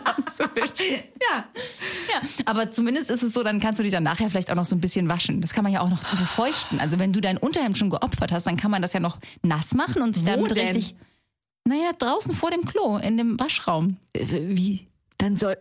anzuwischen. 0.04 1.02
Ja. 1.30 1.44
Ja, 2.12 2.22
aber 2.44 2.70
zumindest 2.70 3.10
ist 3.10 3.22
es 3.22 3.32
so, 3.32 3.42
dann 3.42 3.58
kannst 3.60 3.78
du 3.80 3.82
dich 3.82 3.92
dann 3.92 4.02
nachher 4.04 4.30
vielleicht 4.30 4.50
auch 4.50 4.54
noch 4.56 4.64
so 4.64 4.76
ein 4.76 4.80
bisschen 4.80 5.08
waschen. 5.08 5.40
Das 5.40 5.52
kann 5.52 5.64
man 5.64 5.72
ja 5.72 5.80
auch 5.80 5.90
noch 5.90 6.00
befeuchten. 6.16 6.78
Also 6.80 6.98
wenn 6.98 7.12
du 7.12 7.20
dein 7.20 7.38
Unterhemd 7.38 7.76
schon 7.78 7.90
geopfert 7.90 8.30
hast, 8.32 8.46
dann 8.46 8.56
kann 8.56 8.70
man 8.70 8.82
das 8.82 8.92
ja 8.92 9.00
noch 9.00 9.18
nass 9.42 9.74
machen 9.74 10.02
und 10.02 10.14
sich 10.14 10.24
Wo 10.24 10.30
damit 10.30 10.56
denn? 10.56 10.68
richtig. 10.76 10.94
Naja, 11.66 11.90
draußen 11.96 12.34
vor 12.34 12.50
dem 12.50 12.64
Klo, 12.66 12.98
in 12.98 13.16
dem 13.16 13.40
Waschraum. 13.40 13.96
Äh, 14.12 14.20
Wie? 14.30 14.86
Dann 15.18 15.36
soll, 15.36 15.56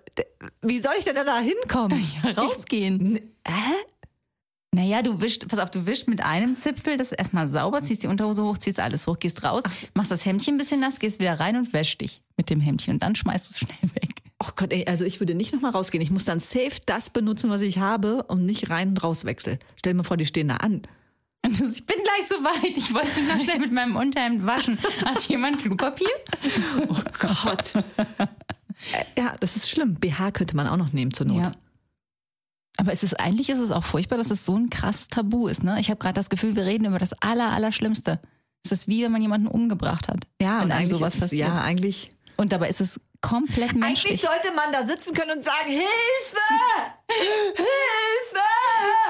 wie 0.62 0.80
soll 0.80 0.94
ich 1.00 1.06
denn 1.06 1.16
da 1.16 1.40
hinkommen? 1.40 2.04
Ja, 2.24 2.32
rausgehen. 2.32 3.16
N- 3.16 3.32
Hä? 3.48 3.74
Naja, 4.74 5.04
du 5.04 5.22
wischst, 5.22 5.48
pass 5.48 5.60
auf, 5.60 5.70
du 5.70 5.86
wischst 5.86 6.08
mit 6.08 6.26
einem 6.26 6.56
Zipfel 6.56 6.98
das 6.98 7.12
erstmal 7.12 7.48
sauber, 7.48 7.84
ziehst 7.84 8.02
die 8.02 8.08
Unterhose 8.08 8.44
hoch, 8.44 8.58
ziehst 8.58 8.80
alles 8.80 9.06
hoch, 9.06 9.20
gehst 9.20 9.44
raus, 9.44 9.62
machst 9.94 10.10
das 10.10 10.26
Hemdchen 10.26 10.56
ein 10.56 10.58
bisschen 10.58 10.80
nass, 10.80 11.00
gehst 11.00 11.20
wieder 11.20 11.40
rein 11.40 11.58
und 11.58 11.74
wäschst 11.74 12.02
dich 12.02 12.22
mit 12.38 12.50
dem 12.50 12.60
Hemdchen 12.60 12.96
und 12.96 13.04
dann 13.04 13.16
schmeißt 13.16 13.50
du 13.50 13.52
es 13.52 13.60
schnell 13.60 13.94
weg. 13.94 14.24
Oh 14.44 14.50
Gott, 14.56 14.74
ey, 14.74 14.86
also 14.88 15.06
ich 15.06 15.20
würde 15.20 15.36
nicht 15.36 15.54
nochmal 15.54 15.72
rausgehen. 15.72 16.02
Ich 16.02 16.10
muss 16.10 16.26
dann 16.26 16.40
safe 16.40 16.82
das 16.88 17.12
benutzen, 17.12 17.52
was 17.52 17.62
ich 17.62 17.78
habe 17.78 18.24
und 18.24 18.46
nicht 18.46 18.72
rein 18.72 18.90
und 18.90 19.04
raus 19.04 19.26
wechseln. 19.26 19.60
Stell 19.76 19.94
mir 19.94 20.04
vor, 20.04 20.18
die 20.18 20.26
stehen 20.26 20.48
da 20.48 20.58
an. 20.58 20.82
Ich 21.46 21.86
bin 21.86 21.98
gleich 21.98 22.28
so 22.28 22.36
weit. 22.36 22.76
Ich 22.76 22.94
wollte 22.94 23.20
mich 23.20 23.28
noch 23.28 23.44
schnell 23.44 23.60
mit 23.60 23.72
meinem 23.72 23.96
Unterhemd 23.96 24.46
waschen. 24.46 24.78
Hat 25.06 25.22
jemand 25.28 25.60
Klopapier? 25.60 26.08
Oh 26.88 26.96
Gott. 27.20 27.76
Äh, 28.92 29.04
ja, 29.18 29.36
das 29.40 29.56
ist 29.56 29.70
schlimm. 29.70 29.96
BH 29.96 30.32
könnte 30.32 30.56
man 30.56 30.68
auch 30.68 30.78
noch 30.78 30.94
nehmen 30.94 31.14
zur 31.14 31.28
Not. 31.28 31.44
Ja. 31.44 31.52
Aber 32.78 32.92
es 32.92 33.04
ist 33.04 33.20
eigentlich 33.20 33.50
ist 33.50 33.60
es 33.60 33.72
auch 33.72 33.84
furchtbar, 33.84 34.18
dass 34.18 34.32
es 34.32 34.46
so 34.46 34.56
ein 34.56 34.70
krasses 34.70 35.08
Tabu 35.08 35.48
ist. 35.48 35.64
Ne? 35.64 35.80
Ich 35.80 35.90
habe 35.90 36.00
gerade 36.00 36.16
das 36.16 36.30
Gefühl, 36.30 36.56
wir 36.56 36.66
reden 36.66 36.86
über 36.86 37.00
das 37.00 37.14
Aller, 37.22 37.52
Allerschlimmste. 37.52 38.20
Es 38.66 38.72
ist 38.72 38.88
wie 38.88 39.04
wenn 39.04 39.12
man 39.12 39.22
jemanden 39.22 39.48
umgebracht 39.48 40.08
hat. 40.08 40.26
Ja, 40.42 40.58
wenn 40.58 40.66
und 40.66 40.72
einem 40.72 40.80
eigentlich 40.80 40.90
sowas 40.98 41.14
ist 41.16 41.16
es, 41.16 41.30
passiert. 41.30 41.48
ja, 41.50 41.62
eigentlich. 41.62 42.12
Und 42.38 42.52
dabei 42.52 42.70
ist 42.70 42.82
es 42.82 43.00
komplett 43.22 43.74
menschlich. 43.76 44.06
Eigentlich 44.14 44.22
sollte 44.22 44.56
man 44.56 44.72
da 44.72 44.84
sitzen 44.84 45.14
können 45.14 45.38
und 45.38 45.44
sagen, 45.44 45.68
Hilfe! 45.68 45.84
Hilfe! 47.10 48.40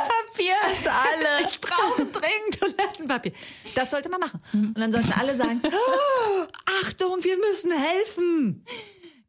Papier 0.07 0.55
ist 0.73 0.87
alle. 0.87 1.47
Ich 1.49 1.59
brauche 1.59 2.05
dringend 2.05 2.59
Toilettenpapier. 2.59 3.31
Das 3.75 3.91
sollte 3.91 4.09
man 4.09 4.19
machen. 4.19 4.39
Und 4.53 4.77
dann 4.77 4.91
sollten 4.91 5.11
alle 5.13 5.35
sagen, 5.35 5.61
"Oh, 5.65 6.43
Achtung, 6.83 7.17
wir 7.23 7.37
müssen 7.37 7.71
helfen. 7.71 8.65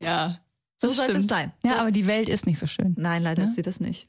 Ja. 0.00 0.38
So 0.80 0.88
sollte 0.88 1.18
es 1.18 1.26
sein. 1.26 1.52
Ja, 1.62 1.76
aber 1.78 1.90
die 1.90 2.06
Welt 2.06 2.28
ist 2.28 2.46
nicht 2.46 2.58
so 2.58 2.66
schön. 2.66 2.94
Nein, 2.96 3.22
leider 3.22 3.44
ist 3.44 3.54
sie 3.54 3.62
das 3.62 3.80
nicht. 3.80 4.08